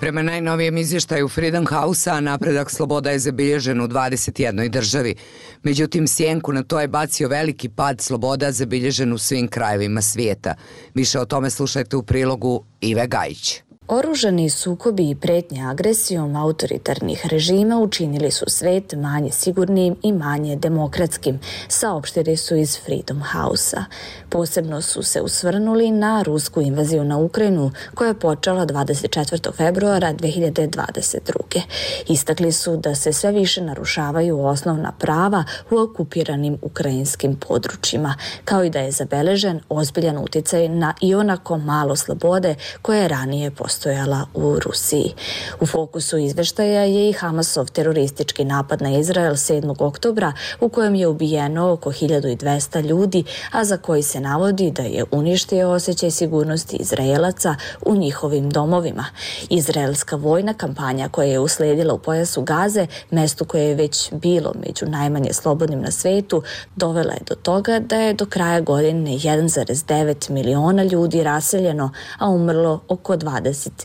Prema 0.00 0.22
najnovijem 0.22 0.76
izvještaju 0.78 1.28
Freedom 1.28 1.66
House-a, 1.66 2.20
napredak 2.20 2.70
sloboda 2.70 3.10
je 3.10 3.18
zabilježen 3.18 3.80
u 3.80 3.88
21. 3.88 4.70
državi. 4.70 5.14
Međutim, 5.62 6.06
sjenku 6.06 6.52
na 6.52 6.62
to 6.62 6.80
je 6.80 6.88
bacio 6.88 7.28
veliki 7.28 7.68
pad 7.68 8.00
sloboda 8.00 8.52
zabilježen 8.52 9.12
u 9.12 9.18
svim 9.18 9.48
krajevima 9.48 10.02
svijeta. 10.02 10.54
Više 10.94 11.20
o 11.20 11.24
tome 11.24 11.50
slušajte 11.50 11.96
u 11.96 12.02
prilogu 12.02 12.64
Ive 12.80 13.06
Gajić. 13.06 13.62
Oružani 13.90 14.50
sukobi 14.50 15.10
i 15.10 15.14
pretnje 15.14 15.62
agresijom 15.66 16.36
autoritarnih 16.36 17.26
režima 17.26 17.78
učinili 17.80 18.30
su 18.30 18.44
svet 18.48 18.94
manje 18.96 19.30
sigurnim 19.32 19.96
i 20.02 20.12
manje 20.12 20.56
demokratskim, 20.56 21.40
saopštili 21.68 22.36
su 22.36 22.56
iz 22.56 22.78
Freedom 22.84 23.22
House-a. 23.32 23.84
Posebno 24.28 24.82
su 24.82 25.02
se 25.02 25.20
usvrnuli 25.20 25.90
na 25.90 26.22
rusku 26.22 26.60
invaziju 26.60 27.04
na 27.04 27.18
Ukrajinu 27.18 27.70
koja 27.94 28.08
je 28.08 28.18
počela 28.18 28.66
24. 28.66 29.54
februara 29.56 30.14
2022. 30.14 31.60
Istakli 32.08 32.52
su 32.52 32.76
da 32.76 32.94
se 32.94 33.12
sve 33.12 33.32
više 33.32 33.62
narušavaju 33.62 34.44
osnovna 34.44 34.92
prava 34.98 35.44
u 35.70 35.78
okupiranim 35.78 36.58
ukrajinskim 36.62 37.36
područjima, 37.36 38.14
kao 38.44 38.64
i 38.64 38.70
da 38.70 38.78
je 38.78 38.90
zabeležen 38.90 39.60
ozbiljan 39.68 40.18
uticaj 40.18 40.68
na 40.68 40.94
i 41.00 41.14
onako 41.14 41.58
malo 41.58 41.96
slobode 41.96 42.54
koje 42.82 43.00
je 43.00 43.08
ranije 43.08 43.50
postojalo 43.50 43.77
postojala 43.78 44.26
u 44.34 44.58
Rusiji. 44.58 45.14
U 45.60 45.66
fokusu 45.66 46.18
izveštaja 46.18 46.82
je 46.82 47.08
i 47.08 47.12
Hamasov 47.12 47.70
teroristički 47.70 48.44
napad 48.44 48.82
na 48.82 48.98
Izrael 48.98 49.32
7. 49.32 49.74
oktobra 49.78 50.32
u 50.60 50.68
kojem 50.68 50.94
je 50.94 51.06
ubijeno 51.06 51.72
oko 51.72 51.92
1200 51.92 52.86
ljudi, 52.86 53.24
a 53.52 53.64
za 53.64 53.76
koji 53.76 54.02
se 54.02 54.20
navodi 54.20 54.70
da 54.70 54.82
je 54.82 55.04
uništio 55.10 55.70
osjećaj 55.70 56.10
sigurnosti 56.10 56.76
Izraelaca 56.76 57.54
u 57.86 57.96
njihovim 57.96 58.50
domovima. 58.50 59.04
Izraelska 59.50 60.16
vojna 60.16 60.54
kampanja 60.54 61.08
koja 61.08 61.28
je 61.28 61.38
usledila 61.38 61.94
u 61.94 61.98
pojasu 61.98 62.42
Gaze, 62.42 62.86
mestu 63.10 63.44
koje 63.44 63.68
je 63.68 63.74
već 63.74 64.12
bilo 64.12 64.52
među 64.66 64.86
najmanje 64.86 65.32
slobodnim 65.32 65.80
na 65.80 65.90
svetu, 65.90 66.42
dovela 66.76 67.12
je 67.12 67.20
do 67.26 67.34
toga 67.34 67.78
da 67.78 67.96
je 67.96 68.14
do 68.14 68.26
kraja 68.26 68.60
godine 68.60 69.10
1,9 69.10 70.30
miliona 70.30 70.82
ljudi 70.82 71.22
raseljeno, 71.22 71.90
a 72.18 72.28
umrlo 72.28 72.80
oko 72.88 73.16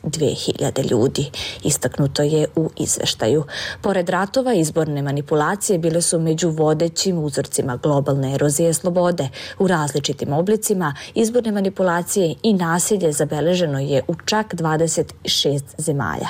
22.000 0.03 0.91
ljudi. 0.91 1.31
Istaknuto 1.63 2.23
je 2.23 2.47
u 2.55 2.69
izveštaju. 2.77 3.43
Pored 3.81 4.09
ratova, 4.09 4.53
izborne 4.53 5.01
manipulacije 5.01 5.79
bile 5.79 6.01
su 6.01 6.19
među 6.19 6.49
vodećim 6.49 7.23
uzorcima 7.23 7.77
globalne 7.77 8.33
erozije 8.33 8.73
slobode. 8.73 9.29
U 9.59 9.67
različitim 9.67 10.33
oblicima 10.33 10.95
izborne 11.15 11.51
manipulacije 11.51 12.35
i 12.43 12.53
nasilje 12.53 13.11
zabeleženo 13.11 13.79
je 13.79 14.01
u 14.07 14.15
čak 14.25 14.53
26 14.53 15.61
zemalja. 15.77 16.27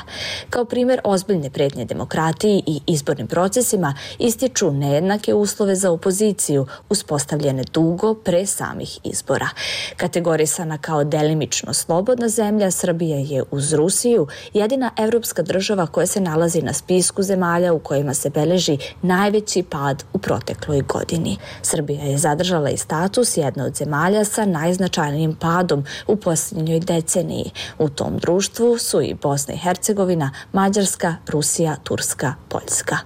Kao 0.49 0.65
primer 0.65 0.99
ozbiljne 1.03 1.49
pretnje 1.49 1.85
demokratiji 1.85 2.63
i 2.67 2.79
izbornim 2.87 3.27
procesima 3.27 3.95
ističu 4.19 4.71
nejednake 4.71 5.33
uslove 5.33 5.75
za 5.75 5.91
opoziciju 5.91 6.67
uspostavljene 6.89 7.63
dugo 7.73 8.13
pre 8.13 8.45
samih 8.45 8.99
izbora. 9.03 9.49
Kategorisana 9.97 10.77
kao 10.77 11.03
delimično 11.03 11.73
slobodna 11.73 12.29
zemlja, 12.29 12.71
Srbija 12.71 13.17
je 13.17 13.42
uz 13.51 13.73
Rusiju 13.73 14.27
jedina 14.53 14.91
evropska 14.97 15.41
država 15.41 15.87
koja 15.87 16.07
se 16.07 16.19
nalazi 16.19 16.61
na 16.61 16.73
spisku 16.73 17.23
zemalja 17.23 17.73
u 17.73 17.79
kojima 17.79 18.13
se 18.13 18.29
beleži 18.29 18.77
najveći 19.01 19.63
pad 19.63 20.03
u 20.13 20.17
protekloj 20.17 20.81
godini. 20.81 21.37
Srbija 21.61 22.03
je 22.03 22.17
zadržala 22.17 22.69
i 22.69 22.77
status 22.77 23.37
jedne 23.37 23.63
od 23.63 23.75
zemalja 23.75 24.25
sa 24.25 24.45
najznačajnijim 24.45 25.35
padom 25.35 25.85
u 26.07 26.15
posljednjoj 26.15 26.79
deceniji. 26.79 27.51
U 27.79 27.89
tom 27.89 28.17
društvu 28.17 28.77
su 28.77 29.01
i 29.01 29.13
Bosna 29.13 29.53
i 29.53 29.57
Hercegovina, 29.57 30.31
Mađarska, 30.51 31.15
Rusija, 31.27 31.75
Turska, 31.83 32.33
Poljska. 32.49 32.97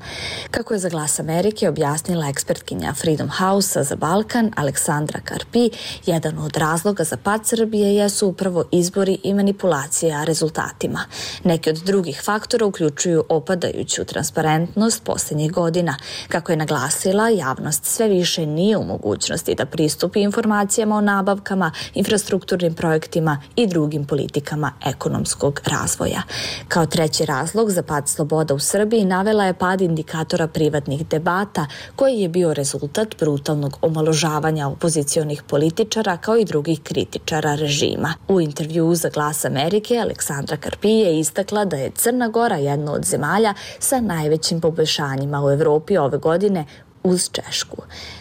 Kako 0.52 0.74
je 0.74 0.80
za 0.80 0.90
glas 0.90 1.20
Amerike 1.20 1.70
objasnila 1.70 2.30
ekspertkinja 2.30 2.94
Freedom 2.94 3.30
House 3.30 3.84
za 3.84 3.96
Balkan 3.96 4.52
Aleksandra 4.56 5.20
Karpi, 5.24 5.70
jedan 6.06 6.38
od 6.38 6.58
razloga 6.58 7.04
za 7.04 7.18
pad 7.18 7.46
Srbije 7.46 7.96
jesu 7.96 8.28
upravo 8.28 8.64
izbori 8.72 9.18
i 9.24 9.34
manipulacija 9.34 10.17
rezultatima. 10.24 11.00
Neki 11.44 11.70
od 11.70 11.76
drugih 11.76 12.22
faktora 12.24 12.66
uključuju 12.66 13.24
opadajuću 13.30 14.06
transparentnost 14.06 15.04
poslednjih 15.04 15.52
godina. 15.52 15.96
Kako 16.28 16.52
je 16.52 16.58
naglasila, 16.58 17.30
javnost 17.30 17.86
sve 17.86 18.08
više 18.08 18.46
nije 18.46 18.78
u 18.78 18.84
mogućnosti 18.84 19.56
da 19.56 19.66
pristupi 19.66 20.22
informacijama 20.22 20.96
o 20.96 21.02
nabavkama, 21.02 21.72
infrastrukturnim 21.94 22.74
projektima 22.74 23.42
i 23.56 23.68
drugim 23.68 24.06
politikama 24.06 24.72
ekonomskog 24.86 25.62
razvoja. 25.66 26.22
Kao 26.68 26.86
treći 26.86 27.26
razlog 27.26 27.72
za 27.72 27.84
pad 27.84 28.10
sloboda 28.10 28.54
u 28.54 28.60
Srbiji 28.60 29.06
navela 29.06 29.46
je 29.46 29.54
pad 29.54 29.82
indikatora 29.82 30.48
privatnih 30.48 31.08
debata 31.08 31.68
koji 31.96 32.20
je 32.20 32.30
bio 32.30 32.54
rezultat 32.54 33.16
brutalnog 33.20 33.78
omaložavanja 33.82 34.68
opozicionih 34.68 35.44
političara 35.44 36.18
kao 36.18 36.38
i 36.38 36.46
drugih 36.46 36.82
kritičara 36.84 37.56
režima. 37.56 38.14
U 38.28 38.42
intervju 38.42 38.96
za 38.96 39.10
Glas 39.10 39.46
Amerike 39.46 39.94
Aleksandra 40.08 40.58
Karpi 40.58 40.90
je 40.90 41.20
istakla 41.20 41.66
da 41.66 41.78
je 41.78 41.92
Crna 41.92 42.28
Gora 42.28 42.56
jedna 42.56 42.92
od 42.92 43.06
zemalja 43.06 43.54
sa 43.80 44.02
najvećim 44.02 44.62
poboljšanjima 44.62 45.46
u 45.46 45.52
Evropi 45.52 45.98
ove 45.98 46.18
godine 46.18 46.66
uz 47.08 47.30
Češku. 47.32 47.78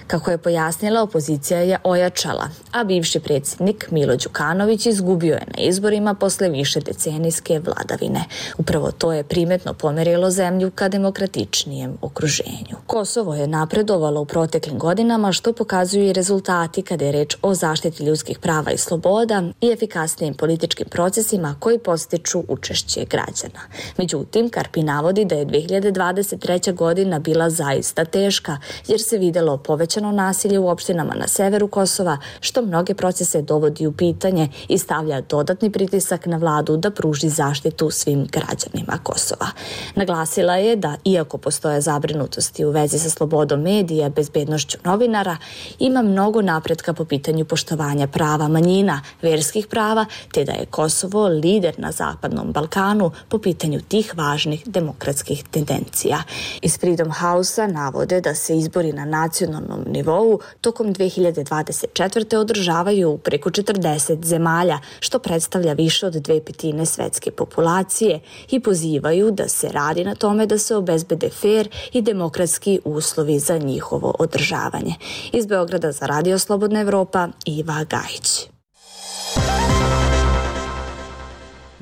Kako 0.07 0.31
je 0.31 0.39
pojasnila, 0.39 1.03
opozicija 1.03 1.61
je 1.61 1.79
ojačala, 1.85 2.49
a 2.73 2.85
bivši 2.85 3.21
predsjednik 3.21 3.91
Milo 3.91 4.17
Đukanović 4.17 4.87
izgubio 4.87 5.35
je 5.35 5.47
na 5.57 5.63
izborima 5.63 6.15
posle 6.15 6.49
više 6.49 6.81
decenijske 6.81 7.61
vladavine. 7.61 8.25
Upravo 8.59 8.91
to 8.91 9.13
je 9.13 9.25
primetno 9.25 9.75
pomerilo 9.75 10.31
zemlju 10.31 10.71
ka 10.71 10.89
demokratičnijem 10.89 11.99
okruženju. 12.03 12.77
Kosovo 12.87 13.35
je 13.35 13.47
napredovalo 13.47 14.21
u 14.21 14.25
proteklim 14.25 14.79
godinama 14.79 15.33
što 15.33 15.53
pokazuju 15.53 16.07
i 16.07 16.13
rezultati 16.13 16.83
kada 16.83 17.05
je 17.05 17.13
reč 17.13 17.37
o 17.43 17.55
zaštiti 17.55 18.05
ljudskih 18.05 18.39
prava 18.39 18.71
i 18.71 18.79
sloboda 18.79 19.43
i 19.61 19.71
efikasnijim 19.71 20.35
političkim 20.35 20.87
procesima 20.89 21.57
koji 21.61 21.79
postiču 21.79 22.45
učešće 22.49 23.05
građana. 23.05 23.61
Međutim, 23.97 24.49
Karpi 24.49 24.83
navodi 24.83 25.25
da 25.25 25.35
je 25.35 25.47
2023. 25.47 26.75
godina 26.75 27.19
bila 27.19 27.51
zaista 27.51 28.05
teška 28.05 28.59
jer 28.87 29.01
se 29.01 29.19
videlo 29.19 29.57
povećano 29.57 30.13
nasilje 30.13 30.59
u 30.59 30.69
opštinama 30.69 31.15
na 31.15 31.29
severu 31.29 31.69
Kosova, 31.69 32.19
što 32.41 32.63
mnoge 32.63 32.95
procese 32.95 33.43
dovodi 33.43 33.87
u 33.87 33.93
pitanje 33.93 34.49
i 34.69 34.79
stavlja 34.79 35.21
dodatni 35.21 35.71
pritisak 35.71 36.27
na 36.27 36.37
vladu 36.37 36.77
da 36.77 36.91
pruži 36.91 37.29
zaštitu 37.29 37.91
svim 37.91 38.27
građanima 38.33 38.99
Kosova. 39.03 39.47
Naglasila 39.95 40.57
je 40.57 40.77
da, 40.77 40.97
iako 41.05 41.39
postoje 41.39 41.81
zabrinutosti 41.81 42.65
u 42.65 42.71
vezi 42.71 42.99
sa 42.99 43.11
slobodom 43.11 43.61
medija, 43.63 44.09
bezbednošću 44.09 44.79
novinara, 44.85 45.37
ima 45.79 46.03
mnogo 46.03 46.43
napretka 46.43 46.93
po 46.93 47.05
pitanju 47.05 47.45
poštovanja 47.45 48.07
prava 48.07 48.49
manjina, 48.49 49.03
verskih 49.23 49.67
prava, 49.67 50.07
te 50.33 50.45
da 50.45 50.53
je 50.53 50.67
Kosovo 50.71 51.29
lider 51.29 51.75
na 51.79 51.93
Zapadnom 51.93 52.53
Balkanu 52.53 53.11
po 53.29 53.39
pitanju 53.39 53.81
tih 53.81 54.13
važnih 54.17 54.63
demokratskih 54.67 55.45
tendencija. 55.51 56.23
Iz 56.63 56.79
Freedom 56.79 57.13
House-a 57.13 57.67
navode 57.67 58.21
da 58.21 58.35
se 58.35 58.57
izbori 58.67 58.93
na 58.93 59.05
nacionalnom 59.05 59.85
nivou 59.87 60.41
tokom 60.61 60.95
2024. 60.95 62.37
održavaju 62.37 63.11
u 63.11 63.19
preko 63.19 63.51
40 63.51 64.25
zemalja, 64.25 64.79
što 65.01 65.19
predstavlja 65.19 65.73
više 65.73 66.07
od 66.07 66.15
dve 66.15 66.41
petine 66.45 66.87
svetske 66.87 67.31
populacije 67.31 68.21
i 68.51 68.61
pozivaju 68.61 69.31
da 69.31 69.49
se 69.49 69.69
radi 69.69 70.05
na 70.05 70.15
tome 70.15 70.47
da 70.47 70.59
se 70.59 70.77
obezbede 70.77 71.31
fair 71.31 71.69
i 71.93 72.03
demokratski 72.03 72.81
uslovi 72.85 73.39
za 73.39 73.59
njihovo 73.59 74.15
održavanje. 74.19 74.95
Iz 75.33 75.47
Beograda 75.47 75.93
za 75.93 76.07
Radio 76.07 76.39
Slobodna 76.39 76.81
Evropa, 76.81 77.29
Iva 77.45 77.85
Gajić. 77.85 78.49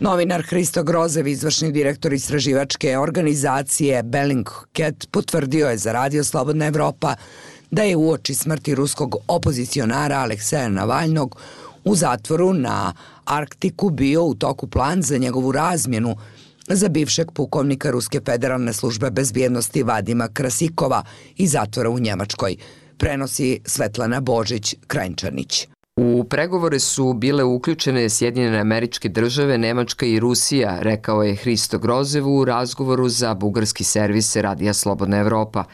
Novinar 0.01 0.43
Hristo 0.43 0.83
Grozev, 0.83 1.27
izvršni 1.27 1.73
direktor 1.73 2.13
istraživačke 2.13 2.99
organizacije 2.99 4.03
Bellingcat, 4.03 5.07
potvrdio 5.11 5.69
je 5.69 5.79
za 5.79 5.93
Radio 5.93 6.25
Slobodna 6.25 6.67
Evropa 6.67 7.15
da 7.71 7.83
je 7.83 7.97
uoči 7.97 8.35
smrti 8.35 8.75
ruskog 8.75 9.17
opozicionara 9.29 10.17
Alekseja 10.17 10.69
Navalnog 10.69 11.37
u 11.85 11.95
zatvoru 11.95 12.53
na 12.53 12.93
Arktiku 13.25 13.91
bio 13.91 14.25
u 14.25 14.35
toku 14.35 14.67
plan 14.67 15.03
za 15.03 15.19
njegovu 15.19 15.53
razmjenu 15.53 16.17
za 16.69 16.89
bivšeg 16.89 17.31
pukovnika 17.33 17.91
Ruske 17.91 18.21
federalne 18.27 18.73
službe 18.73 19.11
bezbjednosti 19.11 19.83
Vadima 19.83 20.29
Krasikova 20.29 21.05
i 21.37 21.47
zatvora 21.47 21.91
u 21.91 21.99
Njemačkoj, 21.99 22.57
prenosi 22.99 23.61
Svetlana 23.65 24.21
Božić-Krajnčanić. 24.21 25.67
U 25.97 26.25
pregovore 26.25 26.79
su 26.79 27.13
bile 27.13 27.45
uključene 27.45 28.09
Sjedinjene 28.09 28.59
američke 28.59 29.09
države, 29.09 29.59
Nemačka 29.59 30.07
i 30.07 30.21
Rusija, 30.21 30.79
rekao 30.81 31.23
je 31.23 31.35
Hristo 31.35 31.79
Grozev 31.79 32.29
u 32.29 32.45
razgovoru 32.45 33.09
za 33.09 33.35
bugarski 33.35 33.85
servis 33.85 34.37
Radija 34.37 34.75
Slobodna 34.75 35.17
Evropa. 35.17 35.65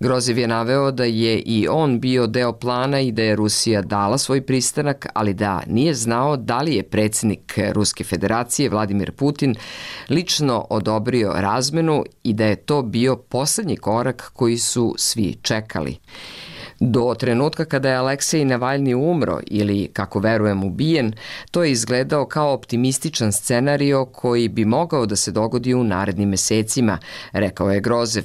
Grozev 0.00 0.38
je 0.38 0.48
naveo 0.48 0.90
da 0.90 1.04
je 1.04 1.38
i 1.38 1.68
on 1.70 2.00
bio 2.00 2.26
deo 2.26 2.52
plana 2.52 3.00
i 3.00 3.12
da 3.12 3.22
je 3.22 3.36
Rusija 3.36 3.82
dala 3.82 4.18
svoj 4.18 4.46
pristanak, 4.46 5.06
ali 5.14 5.34
da 5.34 5.62
nije 5.66 5.94
znao 5.94 6.36
da 6.36 6.62
li 6.62 6.74
je 6.74 6.82
predsednik 6.82 7.58
Ruske 7.72 8.04
federacije 8.04 8.70
Vladimir 8.70 9.12
Putin 9.12 9.54
lično 10.08 10.66
odobrio 10.70 11.32
razmenu 11.36 12.04
i 12.22 12.32
da 12.32 12.46
je 12.46 12.56
to 12.56 12.82
bio 12.82 13.16
poslednji 13.16 13.76
korak 13.76 14.30
koji 14.32 14.58
su 14.58 14.94
svi 14.98 15.36
čekali. 15.42 15.98
Do 16.80 17.14
trenutka 17.18 17.64
kada 17.64 17.88
je 17.88 17.96
Aleksej 17.96 18.44
Navalni 18.44 18.94
umro 18.94 19.40
ili, 19.46 19.90
kako 19.92 20.18
verujem, 20.18 20.64
ubijen, 20.64 21.12
to 21.50 21.64
je 21.64 21.70
izgledao 21.70 22.26
kao 22.26 22.52
optimističan 22.52 23.32
scenario 23.32 24.04
koji 24.04 24.48
bi 24.48 24.64
mogao 24.64 25.06
da 25.06 25.16
se 25.16 25.30
dogodi 25.30 25.74
u 25.74 25.84
narednim 25.84 26.28
mesecima, 26.28 26.98
rekao 27.32 27.70
je 27.70 27.80
Grozev. 27.80 28.24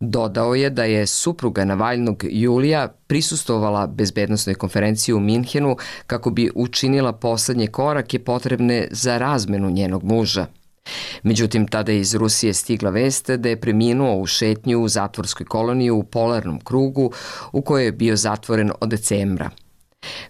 Dodao 0.00 0.54
je 0.54 0.70
da 0.70 0.84
je 0.84 1.06
supruga 1.06 1.64
Navalnog 1.64 2.24
Julija 2.28 2.88
prisustovala 3.06 3.86
bezbednostnoj 3.86 4.54
konferenciji 4.54 5.14
u 5.14 5.20
Minhenu 5.20 5.76
kako 6.06 6.30
bi 6.30 6.50
učinila 6.54 7.12
poslednje 7.12 7.66
korake 7.66 8.18
potrebne 8.18 8.88
za 8.90 9.18
razmenu 9.18 9.70
njenog 9.70 10.04
muža. 10.04 10.46
Međutim, 11.22 11.68
tada 11.68 11.92
je 11.92 12.00
iz 12.00 12.14
Rusije 12.14 12.54
stigla 12.54 12.90
veste 12.90 13.36
da 13.36 13.48
je 13.48 13.60
preminuo 13.60 14.16
u 14.16 14.26
šetnju 14.26 14.80
u 14.80 14.88
zatvorskoj 14.88 15.46
koloniji 15.46 15.90
u 15.90 16.02
polarnom 16.02 16.60
krugu 16.60 17.12
u 17.52 17.62
kojoj 17.62 17.84
je 17.84 17.92
bio 17.92 18.16
zatvoren 18.16 18.70
od 18.80 18.90
decembra. 18.90 19.50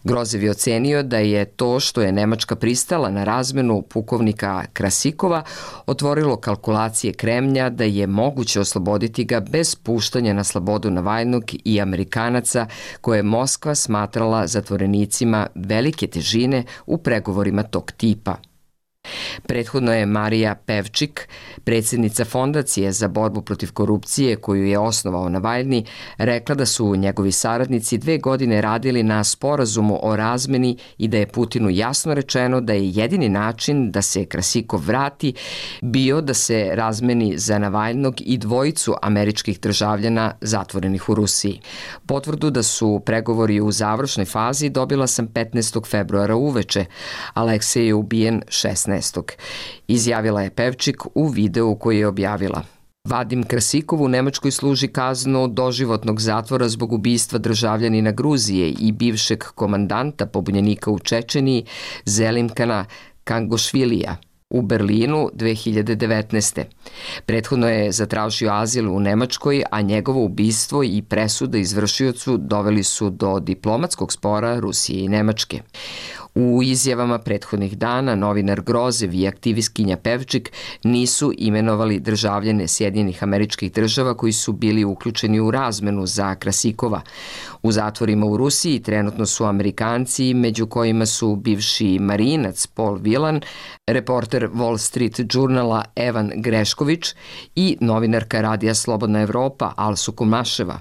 Grozev 0.04 0.42
je 0.42 0.50
ocenio 0.50 1.02
da 1.02 1.18
je 1.18 1.44
to 1.44 1.80
što 1.80 2.02
je 2.02 2.12
Nemačka 2.12 2.56
pristala 2.56 3.10
na 3.10 3.24
razmenu 3.24 3.82
pukovnika 3.82 4.64
Krasikova 4.72 5.42
otvorilo 5.86 6.36
kalkulacije 6.36 7.12
Kremlja 7.12 7.70
da 7.70 7.84
je 7.84 8.06
moguće 8.06 8.60
osloboditi 8.60 9.24
ga 9.24 9.40
bez 9.40 9.74
puštanja 9.74 10.32
na 10.32 10.44
slobodu 10.44 10.90
Navajnog 10.90 11.44
i 11.64 11.80
Amerikanaca 11.80 12.66
koje 13.00 13.18
je 13.18 13.22
Moskva 13.22 13.74
smatrala 13.74 14.46
zatvorenicima 14.46 15.46
velike 15.54 16.06
težine 16.06 16.64
u 16.86 16.98
pregovorima 16.98 17.62
tog 17.62 17.92
tipa. 17.92 18.47
Prethodno 19.46 19.92
je 19.92 20.06
Marija 20.06 20.54
Pevčik, 20.54 21.28
predsednica 21.64 22.24
Fondacije 22.24 22.92
za 22.92 23.08
borbu 23.08 23.42
protiv 23.42 23.72
korupcije 23.72 24.36
koju 24.36 24.66
je 24.66 24.78
osnovao 24.78 25.28
Navaljni, 25.28 25.84
rekla 26.18 26.54
da 26.54 26.66
su 26.66 26.96
njegovi 26.96 27.32
saradnici 27.32 27.98
dve 27.98 28.18
godine 28.18 28.60
radili 28.60 29.02
na 29.02 29.24
sporazumu 29.24 29.98
o 30.02 30.16
razmeni 30.16 30.76
i 30.98 31.08
da 31.08 31.16
je 31.18 31.26
Putinu 31.26 31.70
jasno 31.70 32.14
rečeno 32.14 32.60
da 32.60 32.72
je 32.72 32.90
jedini 32.90 33.28
način 33.28 33.90
da 33.90 34.02
se 34.02 34.24
Krasikov 34.24 34.80
vrati 34.80 35.34
bio 35.82 36.20
da 36.20 36.34
se 36.34 36.70
razmeni 36.72 37.38
za 37.38 37.58
Navaljnog 37.58 38.14
i 38.20 38.38
dvojicu 38.38 38.94
američkih 39.02 39.60
državljana 39.60 40.32
zatvorenih 40.40 41.08
u 41.08 41.14
Rusiji. 41.14 41.60
Potvrdu 42.06 42.50
da 42.50 42.62
su 42.62 43.02
pregovori 43.06 43.60
u 43.60 43.72
završnoj 43.72 44.24
fazi 44.26 44.68
dobila 44.68 45.06
sam 45.06 45.28
15. 45.28 45.86
februara 45.86 46.36
uveče. 46.36 46.84
Aleksej 47.34 47.86
je 47.86 47.94
ubijen 47.94 48.42
16 48.48 48.97
Izjavila 49.88 50.42
je 50.42 50.50
Pevčik 50.50 51.02
u 51.14 51.28
videu 51.28 51.76
koji 51.76 51.98
je 51.98 52.06
objavila. 52.06 52.62
Vadim 53.08 53.42
Krasikov 53.42 54.02
u 54.02 54.08
Nemačkoj 54.08 54.50
služi 54.50 54.88
kaznu 54.88 55.48
doživotnog 55.48 56.20
zatvora 56.20 56.68
zbog 56.68 56.92
ubistva 56.92 57.38
državljanina 57.38 58.12
Gruzije 58.12 58.68
i 58.68 58.92
bivšeg 58.92 59.44
komandanta 59.44 60.26
pobunjenika 60.26 60.90
u 60.90 60.98
Čečeniji 60.98 61.64
Zelimkana 62.04 62.84
Kangošvilija 63.24 64.16
u 64.50 64.62
Berlinu 64.62 65.30
2019. 65.34 66.64
Prethodno 67.26 67.68
je 67.68 67.92
zatražio 67.92 68.52
azil 68.52 68.92
u 68.92 69.00
Nemačkoj, 69.00 69.62
a 69.70 69.80
njegovo 69.80 70.24
ubistvo 70.24 70.84
i 70.84 71.02
presuda 71.02 71.58
izvršiocu 71.58 72.36
doveli 72.36 72.82
su 72.82 73.10
do 73.10 73.40
diplomatskog 73.40 74.12
spora 74.12 74.58
Rusije 74.60 75.04
i 75.04 75.08
Nemačke. 75.08 75.60
U 76.40 76.62
izjavama 76.62 77.18
prethodnih 77.18 77.78
dana 77.78 78.14
novinar 78.14 78.60
Grozev 78.60 79.14
i 79.14 79.26
aktivistkinja 79.26 79.96
Pevčik 79.96 80.52
nisu 80.84 81.32
imenovali 81.38 82.00
državljene 82.00 82.68
Sjedinjenih 82.68 83.22
američkih 83.22 83.72
država 83.72 84.16
koji 84.16 84.32
su 84.32 84.52
bili 84.52 84.84
uključeni 84.84 85.40
u 85.40 85.50
razmenu 85.50 86.06
za 86.06 86.34
Krasikova. 86.34 87.00
U 87.62 87.72
zatvorima 87.72 88.26
u 88.26 88.36
Rusiji 88.36 88.82
trenutno 88.82 89.26
su 89.26 89.44
Amerikanci, 89.44 90.34
među 90.34 90.66
kojima 90.66 91.06
su 91.06 91.36
bivši 91.36 91.98
marinac 91.98 92.66
Paul 92.66 92.98
Vilan, 93.02 93.40
reporter 93.86 94.48
Wall 94.48 94.78
Street 94.78 95.20
Journala 95.34 95.84
Evan 95.96 96.30
Grešković 96.36 97.14
i 97.54 97.76
novinarka 97.80 98.40
Radija 98.40 98.74
Slobodna 98.74 99.20
Evropa 99.20 99.72
Alsu 99.76 100.12
Kumaševa. 100.12 100.80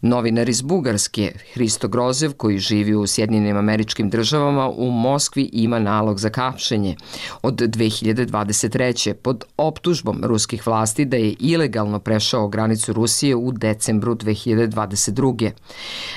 Novinar 0.00 0.48
iz 0.48 0.62
Bugarske, 0.62 1.32
Hristo 1.52 1.88
Grozev, 1.88 2.32
koji 2.32 2.58
živi 2.58 2.94
u 2.94 3.06
Sjedinjenim 3.06 3.56
američkim 3.56 4.10
državama, 4.10 4.68
u 4.68 4.90
Moskvi 4.90 5.50
ima 5.52 5.78
nalog 5.78 6.18
za 6.18 6.30
kapšenje 6.30 6.96
od 7.42 7.54
2023. 7.54 9.12
pod 9.12 9.44
optužbom 9.56 10.20
ruskih 10.24 10.66
vlasti 10.66 11.04
da 11.04 11.16
je 11.16 11.34
ilegalno 11.40 11.98
prešao 11.98 12.48
granicu 12.48 12.92
Rusije 12.92 13.36
u 13.36 13.52
decembru 13.52 14.14
2022. 14.14 15.50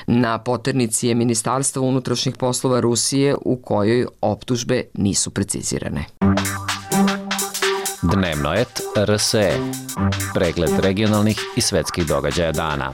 Na 0.08 0.38
poternici 0.38 1.08
je 1.08 1.15
Ministarstvo 1.15 1.84
unutrašnjih 1.84 2.36
poslova 2.38 2.79
Rusije 2.79 3.36
u 3.46 3.55
kojoj 3.55 4.05
optužbe 4.22 4.84
nisu 4.93 5.31
precizirane. 5.31 6.05
Dnevno 8.01 8.53
et 8.53 8.82
RSE. 8.98 9.51
Pregled 10.34 10.70
regionalnih 10.79 11.39
i 11.56 11.62
svetskih 11.62 12.08
događaja 12.08 12.51
dana. 12.51 12.91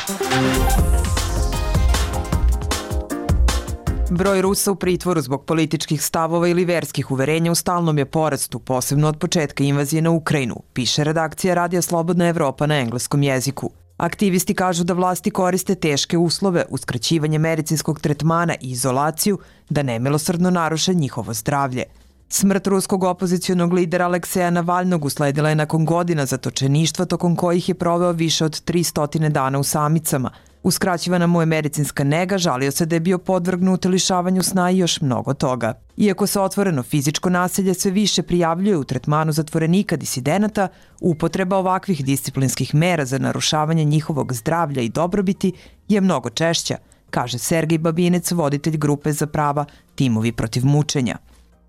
Broj 4.10 4.42
Rusa 4.42 4.72
u 4.72 4.76
pritvoru 4.76 5.22
zbog 5.22 5.46
političkih 5.46 6.04
stavova 6.04 6.48
ili 6.48 6.66
verskih 6.66 7.12
uverenja 7.12 7.52
u 7.52 7.56
stalnom 7.56 7.98
je 7.98 8.06
porastu, 8.06 8.60
posebno 8.60 9.08
od 9.08 9.20
početka 9.20 9.64
invazije 9.64 10.02
na 10.02 10.10
Ukrajinu, 10.10 10.56
piše 10.74 11.04
redakcija 11.04 11.54
Radija 11.54 11.82
Slobodna 11.82 12.28
Evropa 12.28 12.66
na 12.66 12.80
engleskom 12.80 13.24
jeziku. 13.24 13.72
Aktivisti 13.98 14.54
kažu 14.54 14.84
da 14.84 14.94
vlasti 14.94 15.32
koriste 15.32 15.76
teške 15.76 16.18
uslove, 16.18 16.66
uskraćivanje 16.70 17.40
medicinskog 17.40 18.00
tretmana 18.00 18.56
i 18.62 18.72
izolaciju 18.72 19.40
da 19.70 19.84
nemilosrdno 19.84 20.50
naruše 20.50 20.94
njihovo 20.94 21.34
zdravlje– 21.34 21.84
Smrt 22.30 22.68
ruskog 22.68 23.04
opozicijonog 23.04 23.74
lidera 23.74 24.06
Alekseja 24.06 24.50
Navalnog 24.50 25.06
usledila 25.06 25.50
je 25.50 25.56
nakon 25.56 25.86
godina 25.86 26.26
zatočeništva 26.26 27.06
tokom 27.06 27.36
kojih 27.36 27.70
je 27.70 27.76
proveo 27.76 28.12
više 28.12 28.46
od 28.46 28.64
300 28.64 29.30
dana 29.30 29.60
u 29.60 29.64
samicama. 29.64 30.32
Uskraćivana 30.64 31.28
mu 31.28 31.42
je 31.42 31.46
medicinska 31.46 32.04
nega, 32.04 32.38
žalio 32.38 32.72
se 32.72 32.86
da 32.86 32.96
je 32.96 33.00
bio 33.00 33.18
podvrgnut 33.18 33.86
lišavanju 33.86 34.44
sna 34.44 34.72
i 34.72 34.78
još 34.78 35.02
mnogo 35.02 35.34
toga. 35.34 35.74
Iako 35.98 36.28
se 36.28 36.40
otvoreno 36.40 36.84
fizičko 36.84 37.30
nasilje 37.30 37.74
sve 37.74 37.92
više 37.92 38.24
prijavljuje 38.24 38.78
u 38.78 38.84
tretmanu 38.84 39.32
zatvorenika 39.32 39.96
disidenata, 39.96 40.68
upotreba 41.02 41.58
ovakvih 41.58 42.06
disciplinskih 42.06 42.76
mera 42.76 43.06
za 43.06 43.18
narušavanje 43.18 43.84
njihovog 43.84 44.34
zdravlja 44.34 44.82
i 44.82 44.90
dobrobiti 44.90 45.54
je 45.88 46.02
mnogo 46.02 46.30
češća, 46.30 46.78
kaže 47.10 47.38
Sergej 47.38 47.78
Babinec, 47.78 48.32
voditelj 48.32 48.78
grupe 48.78 49.12
za 49.12 49.28
prava 49.28 49.66
Timovi 49.96 50.32
protiv 50.32 50.66
mučenja. 50.66 51.18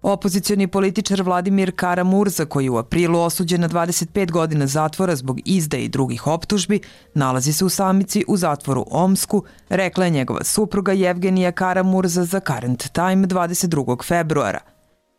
Opozicioni 0.02 0.66
političar 0.66 1.22
Vladimir 1.22 1.72
Karamurza, 1.76 2.44
koji 2.44 2.64
je 2.64 2.70
u 2.70 2.78
aprilu 2.78 3.20
osuđen 3.20 3.60
na 3.60 3.68
25 3.68 4.30
godina 4.30 4.66
zatvora 4.66 5.16
zbog 5.16 5.40
izdaje 5.44 5.84
i 5.84 5.88
drugih 5.88 6.26
optužbi, 6.26 6.80
nalazi 7.14 7.52
se 7.52 7.64
u 7.64 7.68
samici 7.68 8.24
u 8.28 8.36
zatvoru 8.36 8.84
Omsku, 8.90 9.44
rekla 9.68 10.04
je 10.04 10.10
njegova 10.10 10.44
supruga 10.44 10.92
Jevgenija 10.92 11.52
Karamurza 11.52 12.24
za 12.24 12.40
Current 12.40 12.92
Time 12.92 13.26
22. 13.26 14.04
februara– 14.04 14.60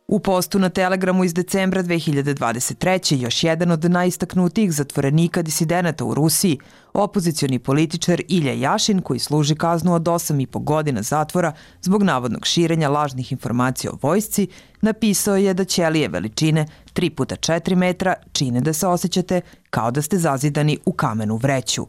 U 0.08 0.18
postu 0.18 0.58
na 0.58 0.68
Telegramu 0.68 1.24
iz 1.24 1.34
decembra 1.34 1.82
2023. 1.82 3.22
još 3.22 3.44
jedan 3.44 3.70
od 3.70 3.84
najistaknutijih 3.84 4.72
zatvorenika 4.72 5.42
disidenata 5.42 6.04
u 6.04 6.14
Rusiji, 6.14 6.58
opozicioni 6.92 7.58
političar 7.58 8.22
Ilja 8.28 8.52
Jašin, 8.52 9.00
koji 9.00 9.18
služi 9.18 9.54
kaznu 9.54 9.94
od 9.94 10.02
8,5 10.02 10.64
godina 10.64 11.02
zatvora 11.02 11.52
zbog 11.82 12.02
navodnog 12.02 12.46
širenja 12.46 12.88
lažnih 12.88 13.32
informacija 13.32 13.90
o 13.92 13.98
vojsci, 14.02 14.48
napisao 14.80 15.36
je 15.36 15.54
da 15.54 15.64
ćelije 15.64 16.08
veličine 16.08 16.66
3 16.94 17.10
puta 17.10 17.36
4 17.36 17.74
metra 17.74 18.14
čine 18.32 18.60
da 18.60 18.72
se 18.72 18.86
osjećate 18.86 19.40
kao 19.70 19.90
da 19.90 20.02
ste 20.02 20.18
zazidani 20.18 20.78
u 20.84 20.92
kamenu 20.92 21.36
vreću. 21.36 21.86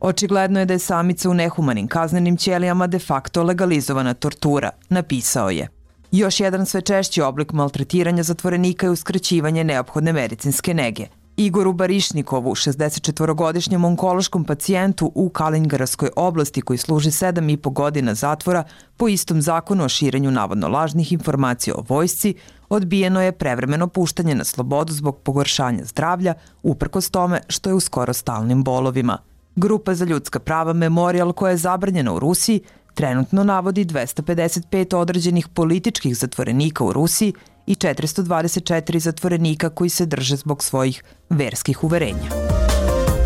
Očigledno 0.00 0.60
je 0.60 0.66
da 0.66 0.72
je 0.72 0.78
samica 0.78 1.30
u 1.30 1.34
nehumanim 1.34 1.88
kaznenim 1.88 2.36
ćelijama 2.36 2.86
de 2.86 2.98
facto 2.98 3.42
legalizovana 3.42 4.14
tortura, 4.14 4.70
napisao 4.88 5.50
je. 5.50 5.77
Još 6.12 6.40
jedan 6.40 6.66
sve 6.66 6.80
češći 6.80 7.22
oblik 7.22 7.52
maltretiranja 7.52 8.22
zatvorenika 8.22 8.86
je 8.86 8.90
uskraćivanje 8.90 9.64
neophodne 9.64 10.12
medicinske 10.12 10.74
nege. 10.74 11.06
Igoru 11.36 11.72
Barišnikovu, 11.72 12.54
64-godišnjem 12.54 13.84
onkološkom 13.84 14.44
pacijentu 14.44 15.12
u 15.14 15.28
Kalingaravskoj 15.28 16.10
oblasti 16.16 16.60
koji 16.60 16.78
služi 16.78 17.10
7,5 17.10 17.72
godina 17.72 18.14
zatvora 18.14 18.64
po 18.96 19.08
istom 19.08 19.42
zakonu 19.42 19.84
o 19.84 19.88
širenju 19.88 20.30
navodno 20.30 20.68
lažnih 20.68 21.12
informacija 21.12 21.74
o 21.74 21.84
vojsci, 21.88 22.34
odbijeno 22.68 23.22
je 23.22 23.32
prevremeno 23.32 23.88
puštanje 23.88 24.34
na 24.34 24.44
slobodu 24.44 24.92
zbog 24.92 25.18
pogoršanja 25.18 25.84
zdravlja, 25.84 26.34
uprkos 26.62 27.10
tome 27.10 27.40
što 27.48 27.70
je 27.70 27.74
u 27.74 27.80
skoro 27.80 28.12
stalnim 28.12 28.64
bolovima. 28.64 29.18
Grupa 29.56 29.94
za 29.94 30.04
ljudska 30.04 30.38
prava 30.38 30.72
Memorial 30.72 31.32
koja 31.32 31.50
je 31.50 31.56
zabranjena 31.56 32.12
u 32.12 32.18
Rusiji 32.18 32.60
trenutno 32.98 33.44
navodi 33.44 33.84
255 33.84 34.96
određenih 34.96 35.48
političkih 35.48 36.16
zatvorenika 36.16 36.84
u 36.84 36.92
Rusiji 36.92 37.32
i 37.66 37.74
424 37.74 38.98
zatvorenika 38.98 39.70
koji 39.70 39.90
se 39.90 40.06
drže 40.06 40.36
zbog 40.36 40.64
svojih 40.64 41.02
verskih 41.30 41.84
uverenja. 41.84 42.30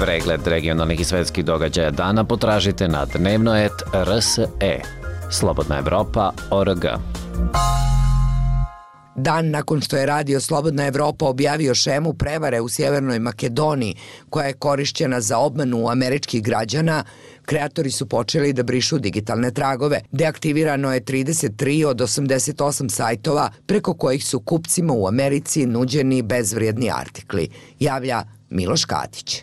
Pregled 0.00 0.46
regionalnih 0.46 1.00
i 1.00 1.04
svetskih 1.04 1.44
događaja 1.44 1.90
dana 1.90 2.24
potražite 2.24 2.88
na 2.88 3.04
dnevnoet.rse. 3.04 4.48
Slobodna 5.30 5.78
Evropa.org. 5.78 6.85
Dan 9.16 9.51
nakon 9.51 9.81
što 9.81 9.96
je 9.96 10.07
Radio 10.07 10.40
Slobodna 10.40 10.87
Evropa 10.87 11.27
objavio 11.27 11.75
šemu 11.75 12.14
prevare 12.14 12.61
u 12.61 12.68
Sjevernoj 12.68 13.18
Makedoniji 13.18 13.96
koja 14.31 14.46
je 14.46 14.53
korišćena 14.53 15.20
za 15.20 15.38
obmanu 15.38 15.88
američkih 15.88 16.42
građana, 16.42 17.05
kreatori 17.42 17.90
su 17.90 18.09
počeli 18.09 18.53
da 18.53 18.62
brišu 18.62 18.98
digitalne 18.98 19.51
tragove. 19.51 20.01
Deaktivirano 20.12 20.94
je 20.94 21.01
33 21.01 21.87
od 21.87 22.01
88 22.01 22.88
sajtova 22.88 23.51
preko 23.66 23.94
kojih 23.94 24.25
su 24.25 24.40
kupcima 24.40 24.92
u 24.92 25.07
Americi 25.07 25.66
nuđeni 25.66 26.22
bezvrijedni 26.22 26.90
artikli, 26.90 27.48
javlja 27.79 28.25
Miloš 28.51 28.85
Katić. 28.85 29.42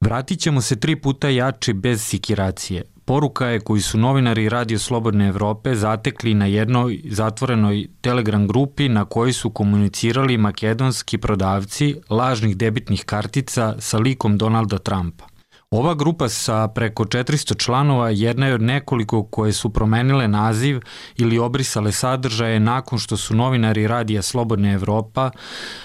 Vratit 0.00 0.40
ćemo 0.40 0.60
se 0.60 0.76
tri 0.76 1.00
puta 1.00 1.28
jači 1.28 1.72
bez 1.72 2.02
sikiracije 2.02 2.82
Poruka 3.10 3.46
je 3.46 3.60
koju 3.60 3.82
su 3.82 3.98
novinari 3.98 4.48
Radio 4.48 4.78
Slobodne 4.78 5.28
Evrope 5.28 5.74
zatekli 5.74 6.34
na 6.34 6.46
jednoj 6.46 7.00
zatvorenoj 7.04 7.88
Telegram 8.00 8.46
grupi 8.46 8.88
na 8.88 9.04
kojoj 9.04 9.32
su 9.32 9.50
komunicirali 9.50 10.36
makedonski 10.38 11.18
prodavci 11.18 11.94
lažnih 12.10 12.56
debitnih 12.56 13.04
kartica 13.04 13.74
sa 13.78 13.98
likom 13.98 14.38
Donalda 14.38 14.78
Trumpa. 14.78 15.24
Ova 15.70 15.94
grupa 15.94 16.28
sa 16.28 16.68
preko 16.68 17.04
400 17.04 17.64
članova 17.64 18.10
jedna 18.10 18.46
je 18.46 18.54
od 18.54 18.62
nekoliko 18.62 19.22
koje 19.22 19.52
su 19.52 19.70
promenile 19.70 20.28
naziv 20.28 20.80
ili 21.16 21.38
obrisale 21.38 21.92
sadržaje 21.92 22.60
nakon 22.60 22.98
što 22.98 23.16
su 23.16 23.34
novinari 23.34 23.86
Radija 23.86 24.22
Slobodna 24.22 24.72
Evropa 24.72 25.30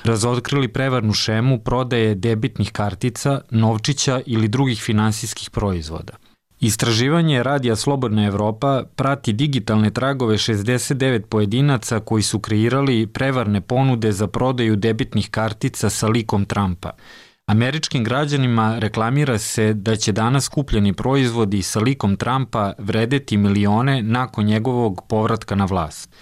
razotkrili 0.04 0.68
prevarnu 0.68 1.14
šemu 1.14 1.60
prodaje 1.60 2.16
debitnih 2.16 2.72
kartica, 2.72 3.42
novčića 3.50 4.22
ili 4.26 4.48
drugih 4.48 4.82
finansijskih 4.82 5.50
proizvoda. 5.50 6.14
Istraživanje 6.60 7.44
Radija 7.44 7.76
Slobodna 7.76 8.26
Evropa 8.26 8.84
prati 8.96 9.34
digitalne 9.34 9.92
tragove 9.92 10.38
69 10.38 11.26
pojedinaca 11.26 12.00
koji 12.00 12.24
su 12.24 12.40
kreirali 12.40 13.08
prevarne 13.08 13.62
ponude 13.62 14.12
za 14.12 14.28
prodaju 14.28 14.76
debitnih 14.76 15.30
kartica 15.30 15.90
sa 15.90 16.08
likom 16.08 16.46
Trumpa– 16.46 16.92
Američkim 17.46 18.04
građanima 18.04 18.80
reklamira 18.80 19.38
se 19.38 19.74
da 19.74 19.96
će 19.96 20.12
danas 20.12 20.48
kupljeni 20.48 20.94
proizvodi 20.94 21.62
sa 21.62 21.80
likom 21.80 22.18
Trumpa 22.18 22.74
vredeti 22.78 23.38
milione 23.38 24.04
nakon 24.04 24.46
njegovog 24.46 25.02
povratka 25.10 25.56
na 25.56 25.66
vlast. 25.66 26.16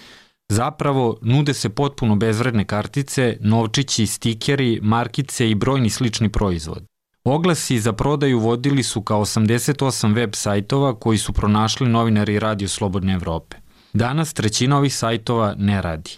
Zapravo, 0.48 1.18
nude 1.22 1.54
se 1.54 1.68
potpuno 1.68 2.16
bezvredne 2.16 2.64
kartice, 2.64 3.36
novčići, 3.40 4.06
stikeri, 4.06 4.80
markice 4.82 5.50
i 5.50 5.54
brojni 5.54 5.90
slični 5.90 6.28
proizvod. 6.28 6.84
Oglasi 7.24 7.80
za 7.80 7.92
prodaju 7.92 8.38
vodili 8.38 8.82
su 8.82 9.02
kao 9.02 9.20
88 9.20 10.14
web 10.14 10.30
sajtova 10.34 10.98
koji 10.98 11.18
su 11.18 11.32
pronašli 11.32 11.88
novinari 11.88 12.38
Radio 12.38 12.68
Slobodne 12.68 13.14
Evrope. 13.14 13.56
Danas 13.92 14.34
trećina 14.34 14.78
ovih 14.78 14.96
sajtova 14.96 15.54
ne 15.58 15.82
radi. 15.82 16.10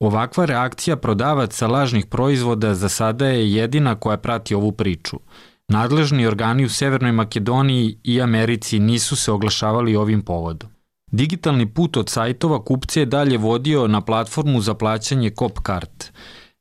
Ovakva 0.00 0.44
reakcija 0.44 0.96
prodavaca 0.96 1.66
lažnih 1.66 2.06
proizvoda 2.06 2.74
za 2.74 2.88
sada 2.88 3.26
je 3.26 3.52
jedina 3.52 3.94
koja 3.94 4.16
prati 4.16 4.54
ovu 4.54 4.72
priču. 4.72 5.20
Nadležni 5.68 6.26
organi 6.26 6.64
u 6.64 6.68
Severnoj 6.68 7.12
Makedoniji 7.12 7.98
i 8.04 8.22
Americi 8.22 8.78
nisu 8.78 9.16
se 9.16 9.32
oglašavali 9.32 9.96
ovim 9.96 10.22
povodom. 10.22 10.70
Digitalni 11.10 11.74
put 11.74 11.96
od 11.96 12.08
sajtova 12.08 12.64
kupce 12.64 13.00
je 13.00 13.06
dalje 13.06 13.38
vodio 13.38 13.86
na 13.86 14.00
platformu 14.00 14.60
za 14.60 14.74
plaćanje 14.74 15.30
Copcart. 15.38 16.12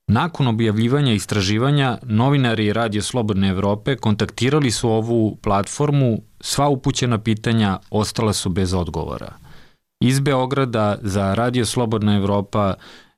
Nakon 0.07 0.47
objavljivanja 0.47 1.13
istraživanja, 1.13 1.97
novinari 2.03 2.73
Radio 2.73 3.01
Slobodne 3.01 3.49
Evrope 3.49 3.95
kontaktirali 3.95 4.71
su 4.71 4.89
ovu 4.89 5.37
platformu, 5.41 6.21
sva 6.41 6.69
upućena 6.69 7.17
pitanja 7.17 7.79
ostala 7.89 8.33
su 8.33 8.49
bez 8.49 8.73
odgovora. 8.73 9.33
Iz 9.99 10.19
Beograda 10.19 10.97
za 11.01 11.33
Radio 11.33 11.65
Slobodna 11.65 12.15
Evropa 12.15 12.73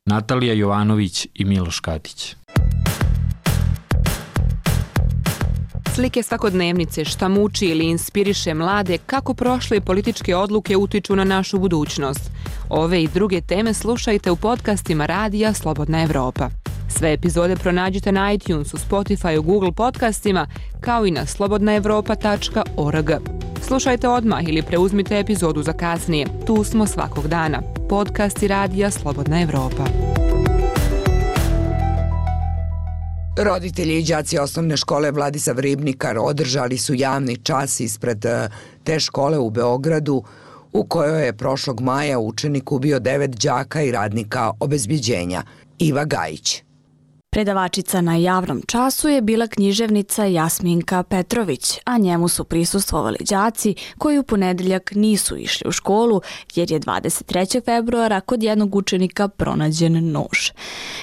Natalija 0.05 0.53
Jovanović 0.53 1.27
i 1.33 1.45
Miloš 1.45 1.79
Katić. 1.79 2.35
Slike 5.95 6.23
svakodnevnice 6.23 7.05
šta 7.05 7.27
muči 7.27 7.65
ili 7.65 7.85
inspiriše 7.85 8.53
mlade 8.53 8.97
kako 8.97 9.33
prošle 9.33 9.81
političke 9.81 10.35
odluke 10.35 10.77
utiču 10.77 11.15
na 11.15 11.23
našu 11.23 11.59
budućnost. 11.59 12.31
Ove 12.69 13.03
i 13.03 13.07
druge 13.07 13.41
teme 13.41 13.73
slušajte 13.73 14.31
u 14.31 14.35
podcastima 14.35 15.05
Radija 15.05 15.53
Slobodna 15.53 16.03
Evropa. 16.03 16.49
Sve 16.89 17.13
epizode 17.13 17.55
pronađite 17.55 18.11
na 18.11 18.33
iTunesu, 18.33 18.77
Spotify, 18.77 19.43
Google 19.43 19.71
podcastima, 19.71 20.47
kao 20.79 21.05
i 21.05 21.11
na 21.11 21.25
slobodnaevropa.org. 21.25 23.11
Slušajte 23.61 24.07
odmah 24.07 24.43
ili 24.47 24.61
preuzmite 24.61 25.19
epizodu 25.19 25.63
za 25.63 25.73
kasnije. 25.73 26.27
Tu 26.45 26.63
smo 26.63 26.85
svakog 26.85 27.27
dana. 27.27 27.61
Podcast 27.89 28.43
i 28.43 28.47
radija 28.47 28.91
Slobodna 28.91 29.41
Evropa. 29.41 29.83
Roditelji 33.37 33.99
i 33.99 34.03
đaci 34.03 34.37
osnovne 34.39 34.77
škole 34.77 35.11
Vladisav 35.11 35.59
Ribnikar 35.59 36.17
održali 36.17 36.77
su 36.77 36.93
javni 36.93 37.37
čas 37.37 37.79
ispred 37.79 38.25
e, 38.25 38.49
te 38.83 38.99
škole 38.99 39.37
u 39.37 39.49
Beogradu 39.49 40.23
u 40.73 40.83
kojoj 40.83 41.25
je 41.25 41.37
prošlog 41.37 41.81
maja 41.81 42.19
učenik 42.19 42.71
ubio 42.71 42.99
devet 42.99 43.31
đaka 43.31 43.81
i 43.81 43.91
radnika 43.91 44.51
obezbiđenja. 44.59 45.43
Iva 45.79 46.05
Gajić. 46.05 46.66
Predavačica 47.29 48.01
na 48.01 48.15
javnom 48.15 48.61
času 48.67 49.09
je 49.09 49.21
bila 49.21 49.47
književnica 49.47 50.25
Jasminka 50.25 51.03
Petrović, 51.03 51.79
a 51.85 51.97
njemu 51.97 52.27
su 52.27 52.43
prisustvovali 52.43 53.17
đaci 53.29 53.75
koji 53.97 54.19
u 54.19 54.23
ponedeljak 54.23 54.91
nisu 54.95 55.37
išli 55.37 55.67
u 55.69 55.71
školu 55.71 56.21
jer 56.55 56.71
je 56.71 56.79
23. 56.79 57.65
februara 57.65 58.21
kod 58.21 58.43
jednog 58.43 58.75
učenika 58.75 59.27
pronađen 59.27 60.11
nož. 60.11 60.51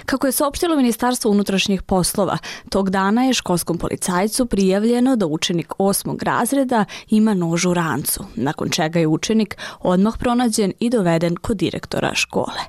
Kako 0.07 0.27
je 0.27 0.33
saopštilo 0.33 0.77
Ministarstvo 0.77 1.31
unutrašnjih 1.31 1.83
poslova, 1.83 2.39
tog 2.69 2.91
dana 2.91 3.25
je 3.25 3.35
školskom 3.35 3.79
policajcu 3.79 4.47
prijavljeno 4.47 5.17
da 5.17 5.27
učenik 5.27 5.73
osmog 5.79 6.23
razreda 6.23 6.85
ima 7.09 7.35
nož 7.35 7.67
u 7.67 7.75
rancu, 7.75 8.25
nakon 8.35 8.71
čega 8.71 8.99
je 8.99 9.07
učenik 9.07 9.57
odmah 9.81 10.15
pronađen 10.19 10.73
i 10.81 10.91
doveden 10.91 11.37
kod 11.37 11.57
direktora 11.57 12.15
škole. 12.15 12.61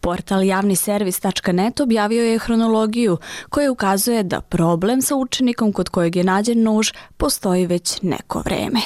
Portal 0.00 0.44
javniservis.net 0.44 1.80
objavio 1.80 2.24
je 2.24 2.38
hronologiju 2.38 2.93
studiju 2.94 3.16
koja 3.48 3.72
ukazuje 3.72 4.22
da 4.22 4.40
problem 4.40 5.02
sa 5.02 5.16
učenikom 5.16 5.72
kod 5.72 5.88
kojeg 5.88 6.16
je 6.16 6.24
nađen 6.24 6.62
nož 6.62 6.92
postoji 7.16 7.66
već 7.66 8.02
neko 8.02 8.42
vreme. 8.44 8.80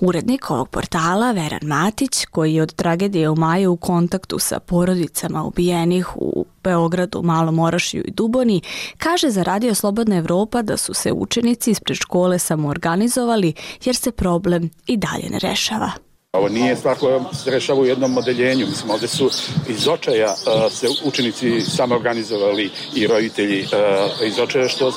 Urednik 0.00 0.50
ovog 0.50 0.68
portala, 0.68 1.32
Veran 1.32 1.60
Matić, 1.62 2.24
koji 2.24 2.54
je 2.54 2.62
od 2.62 2.74
tragedije 2.74 3.30
u 3.30 3.36
maju 3.36 3.72
u 3.72 3.76
kontaktu 3.76 4.38
sa 4.38 4.60
porodicama 4.60 5.44
ubijenih 5.44 6.16
u 6.16 6.46
Beogradu, 6.64 7.22
Malom 7.22 7.58
Orašiju 7.58 8.04
i 8.04 8.10
Duboni, 8.10 8.60
kaže 8.98 9.30
za 9.30 9.42
Radio 9.42 9.74
Slobodna 9.74 10.16
Evropa 10.16 10.62
da 10.62 10.76
su 10.76 10.94
se 10.94 11.12
učenici 11.12 11.70
ispred 11.70 11.96
škole 11.96 12.38
samoorganizovali 12.38 13.54
jer 13.84 13.96
se 13.96 14.12
problem 14.12 14.70
i 14.86 14.96
dalje 14.96 15.30
ne 15.30 15.38
rešava. 15.38 16.05
Ovo 16.36 16.48
nije 16.48 16.76
stvar 16.76 16.96
koja 16.98 17.20
se 17.32 17.50
rešava 17.50 17.80
u 17.80 17.86
jednom 17.86 18.18
odeljenju. 18.18 18.66
Mislim, 18.66 18.90
ovde 18.90 19.08
su 19.08 19.30
iz 19.68 19.88
očaja 19.88 20.30
uh, 20.30 20.72
se 20.72 20.86
učenici 21.04 21.60
samo 21.60 21.94
organizovali 21.94 22.70
i 22.94 23.06
roditelji 23.06 23.62
uh, 23.62 24.26
iz 24.26 24.38
očaja 24.38 24.68
što 24.68 24.92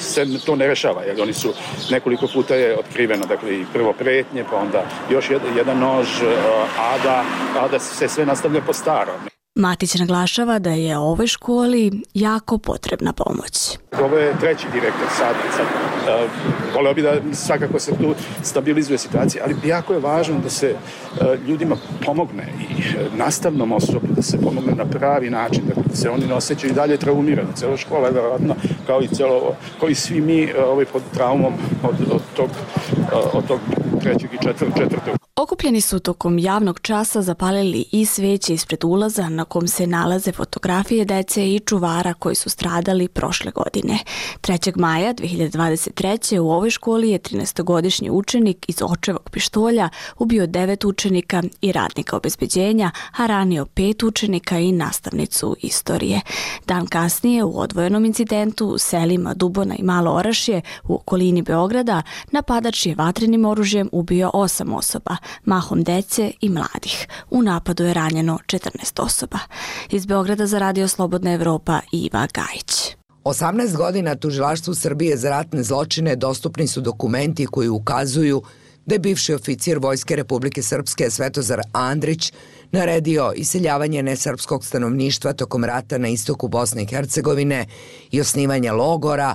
se 0.00 0.26
to 0.46 0.56
ne 0.56 0.66
rešava. 0.66 1.02
Jer 1.02 1.22
oni 1.22 1.32
su 1.32 1.52
nekoliko 1.90 2.26
puta 2.26 2.54
je 2.54 2.78
otkriveno, 2.78 3.26
dakle 3.26 3.60
i 3.60 3.64
prvo 3.72 3.92
pretnje, 3.92 4.44
pa 4.50 4.56
onda 4.56 4.86
još 5.10 5.30
jedan, 5.56 5.78
nož, 5.78 6.08
uh, 6.22 6.28
da, 7.04 7.24
a 7.58 7.68
da 7.68 7.78
se 7.78 8.08
sve 8.08 8.26
nastavlja 8.26 8.60
po 8.66 8.72
starom. 8.72 9.33
Matić 9.56 9.94
naglašava 9.94 10.58
da 10.58 10.70
je 10.70 10.98
ovoj 10.98 11.26
školi 11.26 12.02
jako 12.14 12.58
potrebna 12.58 13.12
pomoć. 13.12 13.78
Ovo 14.02 14.18
je 14.18 14.38
treći 14.40 14.66
direktor 14.72 15.06
sada. 15.18 15.38
sad 15.56 15.66
uh, 15.66 16.30
voleo 16.74 16.94
bi 16.94 17.02
da 17.02 17.14
svakako 17.32 17.78
se 17.78 17.96
tu 17.96 18.14
stabilizuje 18.42 18.98
situacija, 18.98 19.44
ali 19.44 19.56
jako 19.64 19.92
je 19.92 20.00
važno 20.00 20.38
da 20.38 20.50
se 20.50 20.74
uh, 20.74 21.48
ljudima 21.48 21.76
pomogne 22.04 22.52
i 22.60 22.64
uh, 22.64 23.18
nastavnom 23.18 23.72
osobu 23.72 24.06
da 24.16 24.22
se 24.22 24.40
pomogne 24.40 24.74
na 24.74 24.84
pravi 24.84 25.30
način, 25.30 25.62
da 25.88 25.96
se 25.96 26.10
oni 26.10 26.26
ne 26.26 26.34
osjećaju 26.34 26.70
i 26.70 26.74
dalje 26.74 26.96
traumirani. 26.96 27.54
Cela 27.54 27.76
škola 27.76 28.06
je 28.06 28.14
verovatno 28.14 28.54
kao 28.86 29.02
i, 29.02 29.08
celo, 29.08 29.56
kao 29.80 29.88
i 29.88 29.94
svi 29.94 30.20
mi 30.20 30.44
uh, 30.44 30.50
ovaj, 30.66 30.84
pod 30.84 31.02
traumom 31.14 31.52
od, 31.82 31.96
od, 32.12 32.22
tog, 32.36 32.50
uh, 33.12 33.34
od 33.34 33.46
tog 33.46 33.60
trećeg 34.00 34.34
i 34.34 34.44
četvr, 34.44 34.66
četvrtog. 34.78 35.23
Okupljeni 35.44 35.80
su 35.80 35.98
tokom 35.98 36.38
javnog 36.38 36.80
časa 36.80 37.22
zapalili 37.22 37.84
i 37.92 38.06
sveće 38.06 38.54
ispred 38.54 38.84
ulaza 38.84 39.28
na 39.28 39.44
kom 39.44 39.68
se 39.68 39.86
nalaze 39.86 40.32
fotografije 40.32 41.04
dece 41.04 41.54
i 41.54 41.60
čuvara 41.60 42.14
koji 42.14 42.34
su 42.34 42.50
stradali 42.50 43.08
prošle 43.08 43.50
godine. 43.50 43.98
3. 44.40 44.78
maja 44.78 45.14
2023. 45.14 46.38
u 46.38 46.50
ovoj 46.50 46.70
školi 46.70 47.10
je 47.10 47.18
13-godišnji 47.18 48.10
učenik 48.10 48.68
iz 48.68 48.76
očevog 48.82 49.30
pištolja 49.30 49.88
ubio 50.18 50.46
devet 50.46 50.84
učenika 50.84 51.42
i 51.60 51.72
radnika 51.72 52.16
obezbeđenja, 52.16 52.90
a 53.16 53.26
ranio 53.26 53.66
pet 53.66 54.02
učenika 54.02 54.58
i 54.58 54.72
nastavnicu 54.72 55.56
istorije. 55.60 56.20
Dan 56.66 56.86
kasnije 56.86 57.44
u 57.44 57.58
odvojenom 57.60 58.04
incidentu 58.04 58.66
u 58.66 58.78
selima 58.78 59.34
Dubona 59.34 59.74
i 59.78 59.82
Malo 59.82 60.10
Orašje 60.10 60.60
u 60.84 60.94
okolini 60.94 61.42
Beograda 61.42 62.02
napadač 62.30 62.86
je 62.86 62.94
vatrenim 62.94 63.44
oružjem 63.44 63.88
ubio 63.92 64.30
osam 64.34 64.72
osoba, 64.72 65.16
mahom 65.44 65.82
dece 65.82 66.32
i 66.40 66.48
mladih. 66.48 67.06
U 67.30 67.42
napadu 67.42 67.84
je 67.84 67.94
ranjeno 67.94 68.38
14 68.46 69.02
osoba. 69.02 69.38
Iz 69.90 70.06
Beograda 70.06 70.46
za 70.46 70.58
Radio 70.58 70.88
Slobodna 70.88 71.32
Evropa 71.32 71.80
Iva 71.92 72.26
Gajić. 72.34 72.96
18 73.24 73.76
godina 73.76 74.14
tužilaštvu 74.14 74.74
Srbije 74.74 75.16
za 75.16 75.30
ratne 75.30 75.62
zločine 75.62 76.16
dostupni 76.16 76.66
su 76.66 76.80
dokumenti 76.80 77.46
koji 77.46 77.68
ukazuju 77.68 78.42
da 78.86 78.94
je 78.94 78.98
bivši 78.98 79.34
oficir 79.34 79.78
Vojske 79.78 80.16
Republike 80.16 80.62
Srpske 80.62 81.10
Svetozar 81.10 81.60
Andrić 81.72 82.32
naredio 82.72 83.32
iseljavanje 83.36 84.02
nesrpskog 84.02 84.64
stanovništva 84.64 85.32
tokom 85.32 85.64
rata 85.64 85.98
na 85.98 86.08
istoku 86.08 86.48
Bosne 86.48 86.82
i 86.82 86.86
Hercegovine 86.86 87.66
i 88.10 88.20
osnivanje 88.20 88.72
logora, 88.72 89.34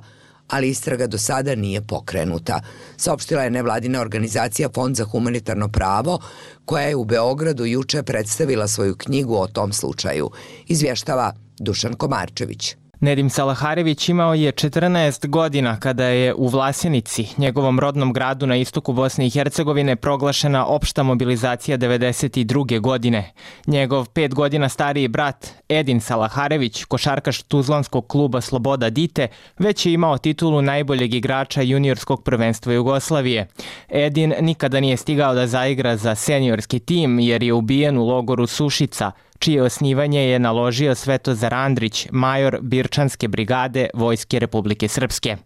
ali 0.50 0.70
istraga 0.70 1.08
do 1.08 1.18
sada 1.18 1.56
nije 1.56 1.82
pokrenuta. 1.82 2.62
Saopštila 2.98 3.44
je 3.44 3.50
nevladina 3.50 4.02
organizacija 4.02 4.70
Fond 4.76 4.96
za 4.96 5.06
humanitarno 5.06 5.68
pravo, 5.68 6.20
koja 6.66 6.84
je 6.84 6.96
u 6.96 7.06
Beogradu 7.06 7.66
juče 7.66 8.04
predstavila 8.04 8.68
svoju 8.68 8.96
knjigu 8.96 9.36
o 9.36 9.48
tom 9.48 9.74
slučaju. 9.74 10.30
Izvještava 10.68 11.34
Dušan 11.60 11.94
Komarčević. 11.94 12.76
Nedim 13.02 13.30
Salaharević 13.30 14.10
imao 14.10 14.34
je 14.34 14.52
14 14.52 15.28
godina 15.28 15.80
kada 15.80 16.06
je 16.06 16.34
u 16.34 16.48
Vlasenici, 16.48 17.28
njegovom 17.38 17.80
rodnom 17.80 18.14
gradu 18.14 18.48
na 18.48 18.56
istoku 18.56 18.94
Bosne 18.94 19.28
i 19.28 19.30
Hercegovine, 19.30 19.96
proglašena 19.96 20.66
opšta 20.66 21.04
mobilizacija 21.04 21.78
92. 21.78 22.80
godine. 22.80 23.32
Njegov 23.68 24.10
pet 24.10 24.34
godina 24.34 24.70
stariji 24.70 25.08
brat 25.08 25.48
Edin 25.70 26.02
Salaharević, 26.02 26.84
košarkaš 26.84 27.42
Tuzlanskog 27.42 28.08
kluba 28.08 28.42
Sloboda 28.42 28.90
Dite, 28.90 29.28
već 29.60 29.86
je 29.86 29.94
imao 29.94 30.18
titulu 30.18 30.62
najboljeg 30.62 31.14
igrača 31.14 31.62
juniorskog 31.62 32.24
prvenstva 32.24 32.74
Jugoslavije. 32.74 33.48
Edin 33.90 34.34
nikada 34.42 34.80
nije 34.80 34.98
stigao 34.98 35.34
da 35.34 35.48
zaigra 35.48 35.98
za 35.98 36.16
seniorski 36.16 36.80
tim 36.80 37.20
jer 37.20 37.44
je 37.44 37.54
ubijen 37.54 37.98
u 37.98 38.08
logoru 38.08 38.48
Sušica– 38.48 39.12
čije 39.40 39.64
osnivanje 39.64 40.30
je 40.30 40.40
naložio 40.40 40.96
Svetozar 40.96 41.54
Andrić, 41.54 42.08
major 42.12 42.58
Birčanske 42.62 43.28
brigade 43.28 43.90
Vojske 43.94 44.40
Republike 44.40 44.88
Srpske. 44.88 45.38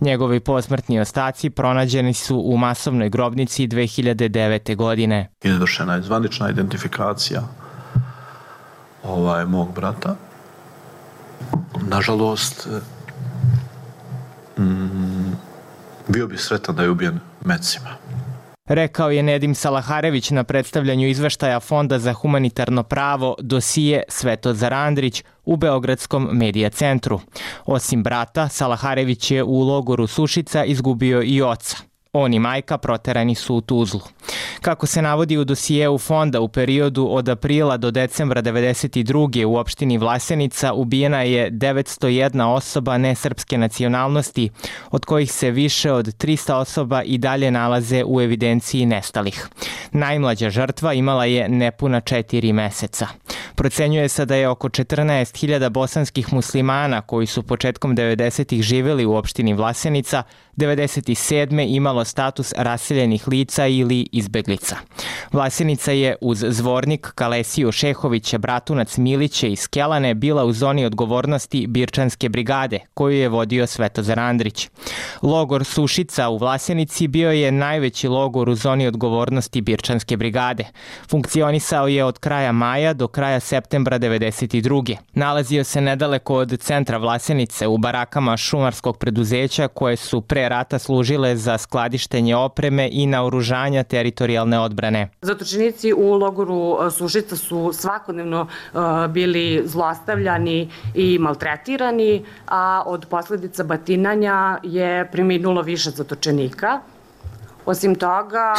Njegovi 0.00 0.40
posmrtni 0.40 1.00
ostaci 1.00 1.50
pronađeni 1.50 2.14
su 2.14 2.42
u 2.44 2.56
masovnoj 2.56 3.08
grobnici 3.08 3.68
2009. 3.68 4.76
godine. 4.76 5.28
Izvršena 5.42 5.94
je 5.94 6.02
zvanična 6.02 6.50
identifikacija 6.50 7.42
ovaj, 9.04 9.44
mog 9.44 9.74
brata. 9.74 10.16
Nažalost, 11.82 12.68
mm, 14.58 15.32
bio 16.08 16.26
bi 16.26 16.36
sretan 16.38 16.76
da 16.76 16.82
je 16.82 16.90
ubijen 16.90 17.20
mecima 17.44 17.99
rekao 18.70 19.10
je 19.10 19.22
Nedim 19.22 19.54
Salaharević 19.54 20.30
na 20.30 20.44
predstavljanju 20.44 21.08
izveštaja 21.08 21.60
Fonda 21.60 21.98
za 21.98 22.12
humanitarno 22.12 22.82
pravo 22.82 23.34
dosije 23.38 24.02
Svetozar 24.08 24.74
Andrić 24.74 25.24
u 25.44 25.56
Beogradskom 25.56 26.28
medija 26.32 26.70
centru. 26.70 27.20
Osim 27.66 28.02
brata, 28.02 28.48
Salaharević 28.48 29.30
je 29.30 29.44
u 29.44 29.60
logoru 29.60 30.06
Sušica 30.06 30.64
izgubio 30.64 31.22
i 31.22 31.42
oca. 31.42 31.89
On 32.12 32.34
i 32.34 32.38
majka 32.38 32.78
proterani 32.78 33.34
su 33.34 33.54
u 33.54 33.60
Tuzlu. 33.60 34.00
Kako 34.60 34.86
se 34.86 35.02
navodi 35.02 35.38
u 35.38 35.44
dosijeu 35.44 35.98
fonda 35.98 36.40
u 36.40 36.48
periodu 36.48 37.08
od 37.10 37.28
aprila 37.28 37.76
do 37.76 37.90
decembra 37.90 38.42
92. 38.42 39.44
u 39.44 39.56
opštini 39.56 39.98
Vlasenica 39.98 40.72
ubijena 40.72 41.22
je 41.22 41.50
901 41.50 42.44
osoba 42.44 42.98
nesrpske 42.98 43.58
nacionalnosti, 43.58 44.50
od 44.90 45.04
kojih 45.04 45.32
se 45.32 45.50
više 45.50 45.92
od 45.92 46.06
300 46.06 46.52
osoba 46.52 47.02
i 47.02 47.18
dalje 47.18 47.50
nalaze 47.50 48.04
u 48.06 48.20
evidenciji 48.20 48.86
nestalih. 48.86 49.48
Najmlađa 49.92 50.50
žrtva 50.50 50.92
imala 50.92 51.24
je 51.24 51.48
nepuna 51.48 52.00
četiri 52.00 52.52
meseca. 52.52 53.06
Procenjuje 53.54 54.08
se 54.08 54.26
da 54.26 54.34
je 54.34 54.48
oko 54.48 54.68
14.000 54.68 55.68
bosanskih 55.68 56.32
muslimana 56.32 57.00
koji 57.00 57.26
su 57.26 57.42
početkom 57.42 57.96
90. 57.96 58.62
živeli 58.62 59.06
u 59.06 59.14
opštini 59.14 59.54
Vlasenica 59.54 60.22
97. 60.56 61.66
imalo 61.68 62.04
status 62.04 62.52
raseljenih 62.56 63.28
lica 63.28 63.66
ili 63.66 64.06
izbeglica. 64.12 64.76
Vlasenica 65.32 65.92
je 65.92 66.16
uz 66.20 66.44
zvornik 66.48 67.12
Kalesiju 67.14 67.72
Šehovića, 67.72 68.38
Bratunac 68.38 68.96
Miliće 68.96 69.52
i 69.52 69.56
Skelane 69.56 70.14
bila 70.14 70.44
u 70.44 70.52
zoni 70.52 70.84
odgovornosti 70.84 71.66
Birčanske 71.66 72.28
brigade, 72.28 72.78
koju 72.94 73.16
je 73.16 73.28
vodio 73.28 73.66
Svetozar 73.66 74.18
Andrić. 74.18 74.68
Logor 75.22 75.64
Sušica 75.64 76.28
u 76.28 76.38
Vlasenici 76.38 77.08
bio 77.08 77.30
je 77.30 77.52
najveći 77.52 78.08
logor 78.08 78.48
u 78.48 78.54
zoni 78.54 78.86
odgovornosti 78.86 79.60
Birčanske 79.60 80.16
brigade. 80.16 80.64
Funkcionisao 81.10 81.88
je 81.88 82.04
od 82.04 82.18
kraja 82.18 82.52
maja 82.52 82.92
do 82.92 83.08
kraja 83.08 83.40
septembra 83.40 83.98
92. 83.98 84.96
Nalazio 85.12 85.64
se 85.64 85.80
nedaleko 85.80 86.34
od 86.34 86.60
centra 86.60 86.98
Vlasenice 86.98 87.66
u 87.66 87.78
barakama 87.78 88.36
šumarskog 88.36 88.98
preduzeća 88.98 89.68
koje 89.68 89.96
su 89.96 90.20
pre 90.20 90.39
rata 90.48 90.78
služile 90.78 91.36
za 91.36 91.58
skladištenje 91.58 92.36
opreme 92.36 92.88
i 92.92 93.06
naoružanja 93.06 93.82
teritorijalne 93.82 94.60
odbrane. 94.60 95.08
Zatočenici 95.22 95.92
u 95.92 96.14
logoru 96.14 96.78
e, 96.86 96.90
Sušica 96.90 97.36
su 97.36 97.70
svakodnevno 97.72 98.46
e, 98.46 98.78
bili 99.08 99.62
zlostavljani 99.64 100.70
i 100.94 101.18
maltretirani, 101.18 102.24
a 102.46 102.82
od 102.86 103.06
posledica 103.10 103.64
batinanja 103.64 104.58
je 104.62 105.10
preminulo 105.12 105.62
više 105.62 105.90
zatočenika. 105.90 106.80
Osim 107.66 107.94
toga, 107.94 108.54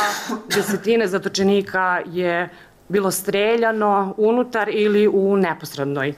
desetine 0.55 1.07
zatočenika 1.07 2.01
je 2.05 2.49
bilo 2.87 3.11
streljano 3.11 4.13
unutar 4.17 4.69
ili 4.69 5.07
u 5.07 5.37
neposrednoj 5.37 6.09
e, 6.09 6.15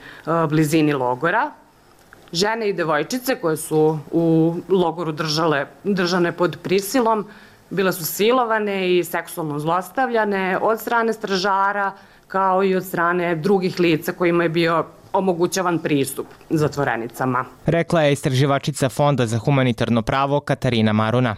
blizini 0.48 0.92
logora. 0.92 1.50
Žene 2.34 2.68
i 2.68 2.72
devojčice 2.72 3.36
koje 3.40 3.56
su 3.56 3.98
u 4.12 4.54
logoru 4.68 5.12
držale, 5.12 5.66
držane 5.84 6.32
pod 6.32 6.56
prisilom 6.62 7.26
bile 7.70 7.92
su 7.92 8.04
silovane 8.04 8.96
i 8.96 9.04
seksualno 9.04 9.58
zlostavljane 9.58 10.58
od 10.62 10.80
strane 10.80 11.12
stražara 11.12 11.92
kao 12.28 12.64
i 12.64 12.74
od 12.76 12.84
strane 12.84 13.34
drugih 13.34 13.80
lica 13.80 14.12
kojima 14.12 14.42
je 14.42 14.48
bio 14.48 14.84
omogućavan 15.14 15.78
pristup 15.78 16.26
zatvorenicama. 16.50 17.44
Rekla 17.66 18.02
je 18.02 18.12
istraživačica 18.12 18.88
Fonda 18.88 19.26
za 19.26 19.38
humanitarno 19.38 20.02
pravo 20.02 20.40
Katarina 20.40 20.92
Maruna. 20.92 21.36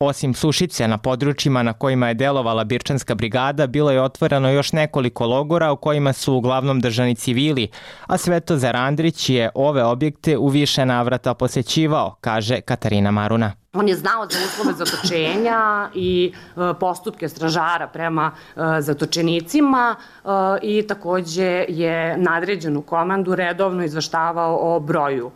Osim 0.00 0.34
Sušice 0.34 0.88
na 0.88 0.98
područjima 0.98 1.62
na 1.62 1.72
kojima 1.72 2.08
je 2.08 2.14
delovala 2.14 2.64
Birčanska 2.64 3.14
brigada, 3.14 3.66
bilo 3.66 3.90
je 3.90 4.02
otvoreno 4.02 4.50
još 4.50 4.72
nekoliko 4.72 5.26
logora 5.26 5.72
u 5.72 5.76
kojima 5.76 6.12
su 6.12 6.34
uglavnom 6.34 6.80
držani 6.80 7.14
civili, 7.14 7.68
a 8.06 8.18
Svetozar 8.18 8.76
Andrić 8.76 9.30
je 9.30 9.50
ove 9.54 9.84
objekte 9.84 10.38
u 10.38 10.48
više 10.48 10.86
navrata 10.86 11.34
posećivao, 11.34 12.14
kaže 12.20 12.60
Katarina 12.60 13.10
Maruna. 13.10 13.52
On 13.72 13.88
je 13.88 13.96
znao 13.96 14.26
za 14.30 14.38
uslove 14.46 14.72
zatočenja 14.72 15.90
i 15.94 16.32
e, 16.32 16.60
postupke 16.80 17.28
stražara 17.28 17.86
prema 17.86 18.30
e, 18.56 18.60
zatočenicima 18.80 19.96
e, 19.96 20.28
i 20.62 20.86
takođe 20.86 21.64
je 21.68 22.16
nadređenu 22.16 22.82
komandu 22.82 23.34
redovno 23.34 23.84
izvaštavao 23.84 24.58
o 24.60 24.80
broju 24.80 25.30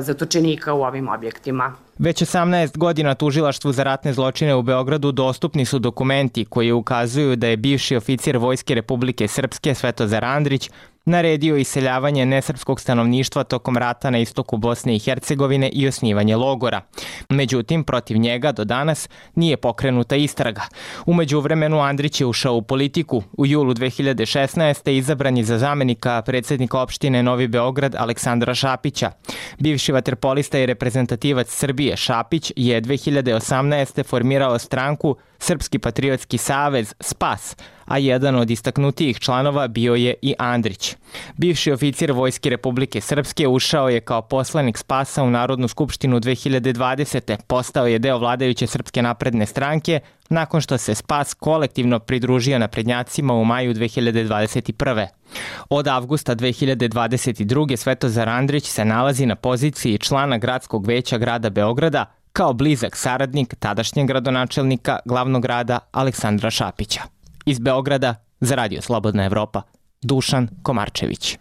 zatočenika 0.00 0.74
u 0.74 0.82
ovim 0.82 1.08
objektima. 1.08 1.74
Već 1.98 2.22
18 2.22 2.78
godina 2.78 3.14
tužilaštvu 3.14 3.72
za 3.72 3.82
ratne 3.82 4.12
zločine 4.12 4.54
u 4.54 4.62
Beogradu 4.62 5.12
dostupni 5.12 5.64
su 5.64 5.78
dokumenti 5.78 6.44
koji 6.44 6.72
ukazuju 6.72 7.36
da 7.36 7.46
je 7.46 7.56
bivši 7.56 7.96
oficir 7.96 8.38
Vojske 8.38 8.74
Republike 8.74 9.28
Srpske 9.28 9.74
Svetozar 9.74 10.24
Andrić 10.24 10.70
naredio 11.04 11.56
iseljavanje 11.56 12.26
nesrpskog 12.26 12.80
stanovništva 12.80 13.44
tokom 13.44 13.76
rata 13.76 14.10
na 14.10 14.18
istoku 14.18 14.56
Bosne 14.56 14.96
i 14.96 14.98
Hercegovine 14.98 15.68
i 15.68 15.88
osnivanje 15.88 16.36
logora. 16.36 16.80
Međutim, 17.28 17.84
protiv 17.84 18.16
njega 18.16 18.52
do 18.52 18.64
danas 18.64 19.08
nije 19.34 19.56
pokrenuta 19.56 20.16
istraga. 20.16 20.62
Umeđu 21.06 21.40
vremenu 21.40 21.80
Andrić 21.80 22.20
je 22.20 22.26
ušao 22.26 22.54
u 22.54 22.62
politiku. 22.62 23.22
U 23.32 23.46
julu 23.46 23.74
2016. 23.74 24.90
izabran 24.90 25.36
je 25.36 25.44
za 25.44 25.58
zamenika 25.58 26.22
predsednika 26.22 26.80
opštine 26.80 27.22
Novi 27.22 27.48
Beograd 27.48 27.94
Aleksandra 27.94 28.54
Šapića. 28.54 29.10
Bivši 29.58 29.92
vaterpolista 29.92 30.58
i 30.58 30.66
reprezentativac 30.66 31.48
Srbije 31.48 31.96
Šapić 31.96 32.52
je 32.56 32.82
2018. 32.82 34.06
formirao 34.06 34.58
stranku 34.58 35.16
Srpski 35.44 35.78
patriotski 35.78 36.38
savez 36.38 36.94
SPAS, 37.00 37.56
a 37.84 37.98
jedan 37.98 38.36
od 38.36 38.50
istaknutijih 38.50 39.18
članova 39.18 39.68
bio 39.68 39.94
je 39.94 40.14
i 40.22 40.34
Andrić. 40.38 40.96
Bivši 41.36 41.72
oficir 41.72 42.12
Vojske 42.12 42.50
Republike 42.50 43.00
Srpske 43.00 43.48
ušao 43.48 43.88
je 43.88 44.00
kao 44.00 44.22
poslanik 44.22 44.78
Spasa 44.78 45.22
u 45.22 45.30
Narodnu 45.30 45.68
skupštinu 45.68 46.20
2020. 46.20 47.36
Postao 47.46 47.86
je 47.86 47.98
deo 47.98 48.18
vladajuće 48.18 48.66
Srpske 48.66 49.02
napredne 49.02 49.46
stranke 49.46 50.00
nakon 50.28 50.60
što 50.60 50.78
se 50.78 50.94
Spas 50.94 51.34
kolektivno 51.34 51.98
pridružio 51.98 52.58
na 52.58 52.68
prednjacima 52.68 53.34
u 53.34 53.44
maju 53.44 53.74
2021. 53.74 55.06
Od 55.70 55.88
avgusta 55.88 56.36
2022. 56.36 57.76
Svetozar 57.76 58.28
Andrić 58.28 58.64
se 58.66 58.84
nalazi 58.84 59.26
na 59.26 59.36
poziciji 59.36 59.98
člana 59.98 60.38
gradskog 60.38 60.86
veća 60.86 61.18
grada 61.18 61.50
Beograda, 61.50 62.04
kao 62.36 62.52
blizak 62.52 62.96
saradnik 62.96 63.54
tadašnjeg 63.58 64.06
gradonačelnika 64.06 64.98
glavnog 65.04 65.42
grada 65.42 65.78
Aleksandra 65.92 66.50
Šapića. 66.50 67.02
Iz 67.46 67.58
Beograda 67.58 68.14
za 68.40 68.54
Radio 68.54 68.82
Slobodna 68.82 69.24
Evropa, 69.24 69.62
Dušan 70.02 70.48
Komarčević. 70.62 71.38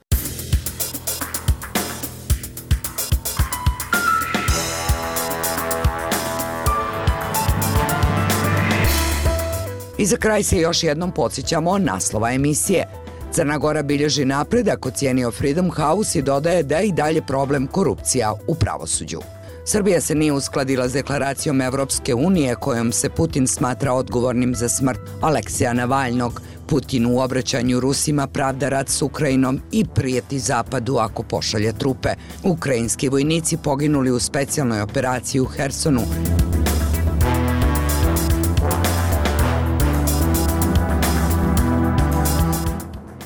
I 9.97 10.05
za 10.05 10.17
kraj 10.17 10.43
se 10.43 10.57
još 10.57 10.83
jednom 10.83 11.11
podsjećamo 11.11 11.77
naslova 11.77 12.31
emisije. 12.31 12.87
Crna 13.31 13.57
Gora 13.57 13.83
bilježi 13.83 14.25
napredak, 14.25 14.85
ocijenio 14.85 15.31
Freedom 15.31 15.71
House 15.71 16.19
i 16.19 16.21
dodaje 16.21 16.63
da 16.63 16.77
je 16.77 16.87
i 16.87 16.91
dalje 16.91 17.21
problem 17.21 17.67
korupcija 17.67 18.33
u 18.47 18.55
pravosuđu. 18.55 19.19
Srbija 19.65 20.01
se 20.01 20.15
nije 20.15 20.31
uskladila 20.31 20.89
s 20.89 20.93
deklaracijom 20.93 21.61
Evropske 21.61 22.13
unije 22.13 22.55
kojom 22.55 22.91
se 22.91 23.09
Putin 23.09 23.47
smatra 23.47 23.93
odgovornim 23.93 24.55
za 24.55 24.69
smrt 24.69 24.99
Aleksija 25.21 25.73
Navalnog. 25.73 26.41
Putin 26.67 27.05
u 27.05 27.19
obraćanju 27.19 27.79
Rusima 27.79 28.27
pravda 28.27 28.69
rat 28.69 28.89
s 28.89 29.01
Ukrajinom 29.01 29.61
i 29.71 29.85
prijeti 29.85 30.39
Zapadu 30.39 30.97
ako 30.97 31.23
pošalje 31.23 31.73
trupe. 31.73 32.09
Ukrajinski 32.43 33.09
vojnici 33.09 33.57
poginuli 33.57 34.11
u 34.11 34.19
specijalnoj 34.19 34.81
operaciji 34.81 35.41
u 35.41 35.45
Hersonu. 35.45 36.01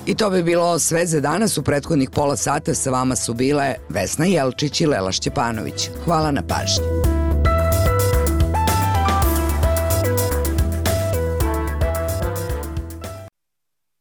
I 0.08 0.16
to 0.16 0.30
bi 0.30 0.44
bilo 0.44 0.80
sve 0.80 1.06
za 1.06 1.20
danas. 1.20 1.58
U 1.58 1.64
prethodnih 1.64 2.10
pola 2.10 2.36
sata 2.36 2.74
sa 2.74 2.90
vama 2.90 3.16
su 3.16 3.34
bile 3.34 3.76
Vesna 3.90 4.26
Jelčić 4.26 4.82
i 4.82 4.86
Lela 4.86 5.12
Šćepanović. 5.12 5.90
Hvala 6.06 6.32
na 6.32 6.44
pažnji. 6.48 7.07